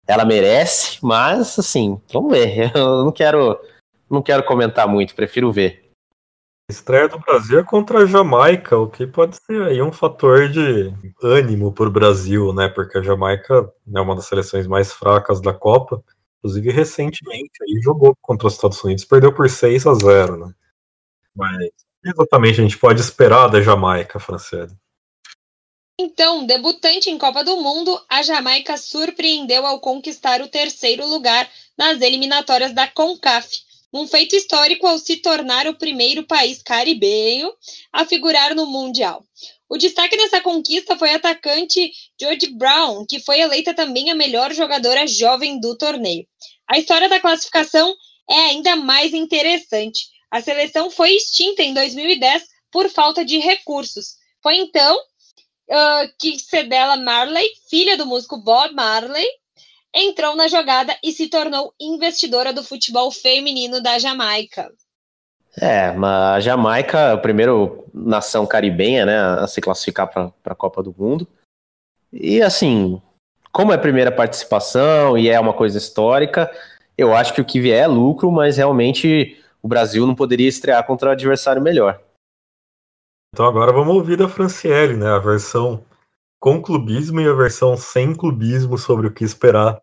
ela 0.06 0.24
merece, 0.24 0.98
mas 1.02 1.58
assim, 1.58 2.00
vamos 2.12 2.32
ver. 2.32 2.72
Eu 2.76 3.04
não 3.04 3.12
quero, 3.12 3.58
não 4.10 4.22
quero 4.22 4.44
comentar 4.44 4.88
muito, 4.88 5.14
prefiro 5.14 5.52
ver. 5.52 5.80
Estreia 6.70 7.08
do 7.08 7.18
Brasil 7.18 7.58
é 7.58 7.64
contra 7.64 7.98
a 7.98 8.06
Jamaica, 8.06 8.78
o 8.78 8.88
que 8.88 9.06
pode 9.06 9.36
ser 9.36 9.62
aí 9.62 9.82
um 9.82 9.92
fator 9.92 10.48
de 10.48 10.92
ânimo 11.22 11.72
para 11.72 11.88
o 11.88 11.90
Brasil, 11.90 12.52
né? 12.54 12.68
Porque 12.68 12.98
a 12.98 13.02
Jamaica 13.02 13.70
é 13.94 14.00
uma 14.00 14.14
das 14.14 14.26
seleções 14.26 14.66
mais 14.66 14.92
fracas 14.92 15.40
da 15.40 15.52
Copa. 15.52 16.02
Inclusive, 16.38 16.70
recentemente 16.70 17.50
aí 17.62 17.80
jogou 17.82 18.16
contra 18.22 18.46
os 18.46 18.54
Estados 18.54 18.82
Unidos, 18.82 19.04
perdeu 19.04 19.34
por 19.34 19.50
6 19.50 19.86
a 19.86 19.94
0, 19.94 20.36
né? 20.46 20.54
Mas 21.36 21.68
exatamente 22.04 22.60
a 22.60 22.62
gente 22.62 22.78
pode 22.78 23.00
esperar 23.00 23.48
da 23.48 23.60
Jamaica, 23.60 24.18
Franciele? 24.18 24.72
Então, 25.98 26.46
debutante 26.46 27.10
em 27.10 27.18
Copa 27.18 27.44
do 27.44 27.58
Mundo, 27.58 28.00
a 28.08 28.22
Jamaica 28.22 28.76
surpreendeu 28.76 29.66
ao 29.66 29.78
conquistar 29.78 30.40
o 30.40 30.48
terceiro 30.48 31.06
lugar 31.06 31.48
nas 31.76 32.00
eliminatórias 32.00 32.72
da 32.72 32.88
CONCAF, 32.88 33.48
um 33.92 34.06
feito 34.06 34.34
histórico 34.34 34.86
ao 34.86 34.98
se 34.98 35.18
tornar 35.18 35.66
o 35.66 35.76
primeiro 35.76 36.24
país 36.26 36.62
caribenho 36.62 37.52
a 37.92 38.04
figurar 38.06 38.54
no 38.54 38.66
Mundial. 38.66 39.24
O 39.68 39.76
destaque 39.76 40.16
dessa 40.16 40.40
conquista 40.40 40.96
foi 40.96 41.10
a 41.10 41.16
atacante 41.16 41.92
George 42.20 42.48
Brown, 42.54 43.06
que 43.06 43.20
foi 43.20 43.40
eleita 43.40 43.74
também 43.74 44.10
a 44.10 44.14
melhor 44.14 44.52
jogadora 44.52 45.06
jovem 45.06 45.60
do 45.60 45.76
torneio. 45.76 46.26
A 46.68 46.78
história 46.78 47.08
da 47.08 47.20
classificação 47.20 47.94
é 48.28 48.34
ainda 48.34 48.76
mais 48.76 49.12
interessante. 49.12 50.11
A 50.32 50.40
seleção 50.40 50.90
foi 50.90 51.10
extinta 51.10 51.62
em 51.62 51.74
2010 51.74 52.44
por 52.70 52.88
falta 52.88 53.22
de 53.22 53.36
recursos. 53.36 54.16
Foi 54.42 54.56
então 54.56 54.96
uh, 54.96 56.08
que 56.18 56.38
Cedella 56.38 56.96
Marley, 56.96 57.46
filha 57.68 57.98
do 57.98 58.06
músico 58.06 58.38
Bob 58.38 58.74
Marley, 58.74 59.28
entrou 59.94 60.34
na 60.34 60.48
jogada 60.48 60.96
e 61.04 61.12
se 61.12 61.28
tornou 61.28 61.74
investidora 61.78 62.50
do 62.50 62.64
futebol 62.64 63.10
feminino 63.10 63.82
da 63.82 63.98
Jamaica. 63.98 64.72
É, 65.60 65.92
mas 65.92 66.36
a 66.36 66.40
Jamaica, 66.40 67.12
a 67.12 67.18
primeira 67.18 67.52
nação 67.92 68.46
caribenha, 68.46 69.04
né, 69.04 69.18
a 69.18 69.46
se 69.46 69.60
classificar 69.60 70.10
para 70.10 70.32
a 70.46 70.54
Copa 70.54 70.82
do 70.82 70.94
Mundo. 70.96 71.28
E 72.10 72.40
assim, 72.40 73.02
como 73.52 73.70
é 73.70 73.74
a 73.74 73.78
primeira 73.78 74.10
participação 74.10 75.18
e 75.18 75.28
é 75.28 75.38
uma 75.38 75.52
coisa 75.52 75.76
histórica, 75.76 76.50
eu 76.96 77.14
acho 77.14 77.34
que 77.34 77.40
o 77.42 77.44
que 77.44 77.60
vier 77.60 77.84
é 77.84 77.86
lucro, 77.86 78.32
mas 78.32 78.56
realmente 78.56 79.41
o 79.62 79.68
Brasil 79.68 80.06
não 80.06 80.14
poderia 80.14 80.48
estrear 80.48 80.84
contra 80.84 81.08
um 81.08 81.12
adversário 81.12 81.62
melhor. 81.62 82.02
Então 83.32 83.46
agora 83.46 83.72
vamos 83.72 83.94
ouvir 83.94 84.16
da 84.16 84.28
Franciele, 84.28 84.96
né? 84.96 85.08
A 85.08 85.18
versão 85.18 85.86
com 86.38 86.60
clubismo 86.60 87.20
e 87.20 87.28
a 87.28 87.32
versão 87.32 87.76
sem 87.76 88.14
clubismo 88.14 88.76
sobre 88.76 89.06
o 89.06 89.14
que 89.14 89.24
esperar 89.24 89.80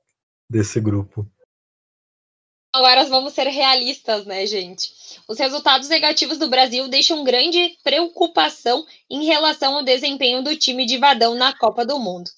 desse 0.49 0.79
grupo. 0.79 1.25
Agora 2.75 3.05
vamos 3.05 3.33
ser 3.33 3.47
realistas, 3.47 4.25
né, 4.25 4.45
gente? 4.45 4.91
Os 5.27 5.39
resultados 5.39 5.89
negativos 5.89 6.37
do 6.37 6.49
Brasil 6.49 6.87
deixam 6.87 7.23
grande 7.23 7.75
preocupação 7.83 8.85
em 9.09 9.25
relação 9.25 9.77
ao 9.77 9.83
desempenho 9.83 10.43
do 10.43 10.55
time 10.55 10.85
de 10.85 10.97
Vadão 10.97 11.33
na 11.33 11.57
Copa 11.57 11.83
do 11.83 11.97
Mundo. 11.97 12.29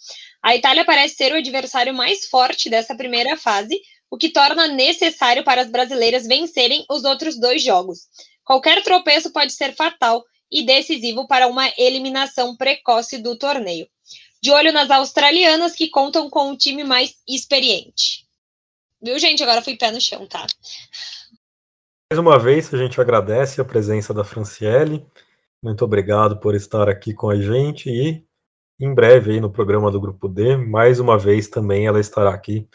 A 0.42 0.56
Itália 0.56 0.86
parece 0.86 1.16
ser 1.16 1.34
o 1.34 1.38
adversário 1.38 1.94
mais 1.94 2.28
forte 2.28 2.70
dessa 2.70 2.96
primeira 2.96 3.36
fase, 3.36 3.82
o 4.12 4.18
que 4.18 4.30
torna 4.30 4.68
necessário 4.68 5.42
para 5.42 5.62
as 5.62 5.72
brasileiras 5.72 6.28
vencerem 6.28 6.86
os 6.90 7.06
outros 7.06 7.40
dois 7.40 7.64
jogos. 7.64 8.10
Qualquer 8.44 8.84
tropeço 8.84 9.32
pode 9.32 9.54
ser 9.54 9.74
fatal 9.74 10.22
e 10.52 10.66
decisivo 10.66 11.26
para 11.26 11.48
uma 11.48 11.72
eliminação 11.78 12.58
precoce 12.58 13.18
do 13.18 13.38
torneio. 13.38 13.88
De 14.44 14.52
olho 14.52 14.74
nas 14.74 14.92
australianas 14.92 15.74
que 15.74 15.88
contam 15.88 16.30
com 16.30 16.50
um 16.50 16.58
time 16.58 16.84
mais 16.84 17.16
experiente. 17.26 18.28
Viu, 19.02 19.18
gente? 19.18 19.42
Agora 19.42 19.62
fui 19.62 19.78
pé 19.78 19.92
no 19.92 20.02
chão, 20.02 20.28
tá? 20.28 20.46
Mais 22.12 22.20
uma 22.20 22.38
vez, 22.38 22.74
a 22.74 22.78
gente 22.78 23.00
agradece 23.00 23.62
a 23.62 23.66
presença 23.66 24.14
da 24.14 24.26
Franciele. 24.26 25.06
Muito 25.64 25.86
obrigado 25.86 26.38
por 26.38 26.54
estar 26.54 26.90
aqui 26.90 27.14
com 27.14 27.30
a 27.30 27.40
gente 27.40 27.90
e 27.90 28.22
em 28.78 28.94
breve 28.94 29.34
aí 29.34 29.40
no 29.40 29.50
programa 29.50 29.90
do 29.90 30.02
Grupo 30.02 30.28
D, 30.28 30.58
mais 30.58 31.00
uma 31.00 31.18
vez 31.18 31.48
também 31.48 31.86
ela 31.86 32.00
estará 32.00 32.34
aqui 32.34 32.68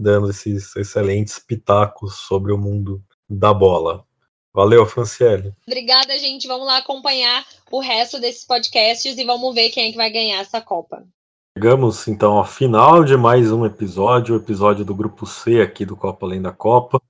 dando 0.00 0.30
esses 0.30 0.74
excelentes 0.76 1.38
pitacos 1.38 2.14
sobre 2.16 2.52
o 2.52 2.58
mundo 2.58 3.02
da 3.28 3.52
bola. 3.52 4.04
Valeu, 4.52 4.84
Franciele. 4.84 5.54
Obrigada, 5.66 6.18
gente. 6.18 6.48
Vamos 6.48 6.66
lá 6.66 6.78
acompanhar 6.78 7.46
o 7.70 7.80
resto 7.80 8.20
desses 8.20 8.44
podcasts 8.44 9.16
e 9.16 9.24
vamos 9.24 9.54
ver 9.54 9.70
quem 9.70 9.88
é 9.88 9.90
que 9.90 9.96
vai 9.96 10.10
ganhar 10.10 10.40
essa 10.40 10.60
Copa. 10.60 11.04
Chegamos 11.56 12.08
então 12.08 12.32
ao 12.32 12.44
final 12.44 13.04
de 13.04 13.16
mais 13.16 13.52
um 13.52 13.64
episódio, 13.66 14.34
o 14.34 14.38
episódio 14.38 14.84
do 14.84 14.94
Grupo 14.94 15.26
C 15.26 15.60
aqui 15.60 15.84
do 15.84 15.96
Copa 15.96 16.26
Além 16.26 16.40
da 16.40 16.52
Copa. 16.52 17.00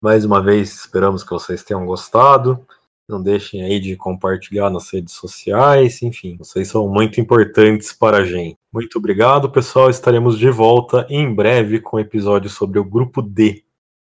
Mais 0.00 0.24
uma 0.24 0.42
vez, 0.42 0.72
esperamos 0.74 1.22
que 1.22 1.30
vocês 1.30 1.62
tenham 1.62 1.84
gostado. 1.84 2.66
Não 3.10 3.22
deixem 3.22 3.62
aí 3.62 3.80
de 3.80 3.96
compartilhar 3.96 4.70
nas 4.70 4.90
redes 4.92 5.14
sociais, 5.14 6.00
enfim, 6.02 6.36
vocês 6.38 6.68
são 6.68 6.88
muito 6.88 7.20
importantes 7.20 7.92
para 7.92 8.18
a 8.18 8.24
gente. 8.24 8.56
Muito 8.72 8.98
obrigado, 8.98 9.50
pessoal. 9.50 9.90
Estaremos 9.90 10.38
de 10.38 10.48
volta 10.48 11.06
em 11.10 11.34
breve 11.34 11.80
com 11.80 11.96
um 11.96 12.00
episódio 12.00 12.48
sobre 12.48 12.78
o 12.78 12.84
Grupo 12.84 13.20
D 13.20 13.64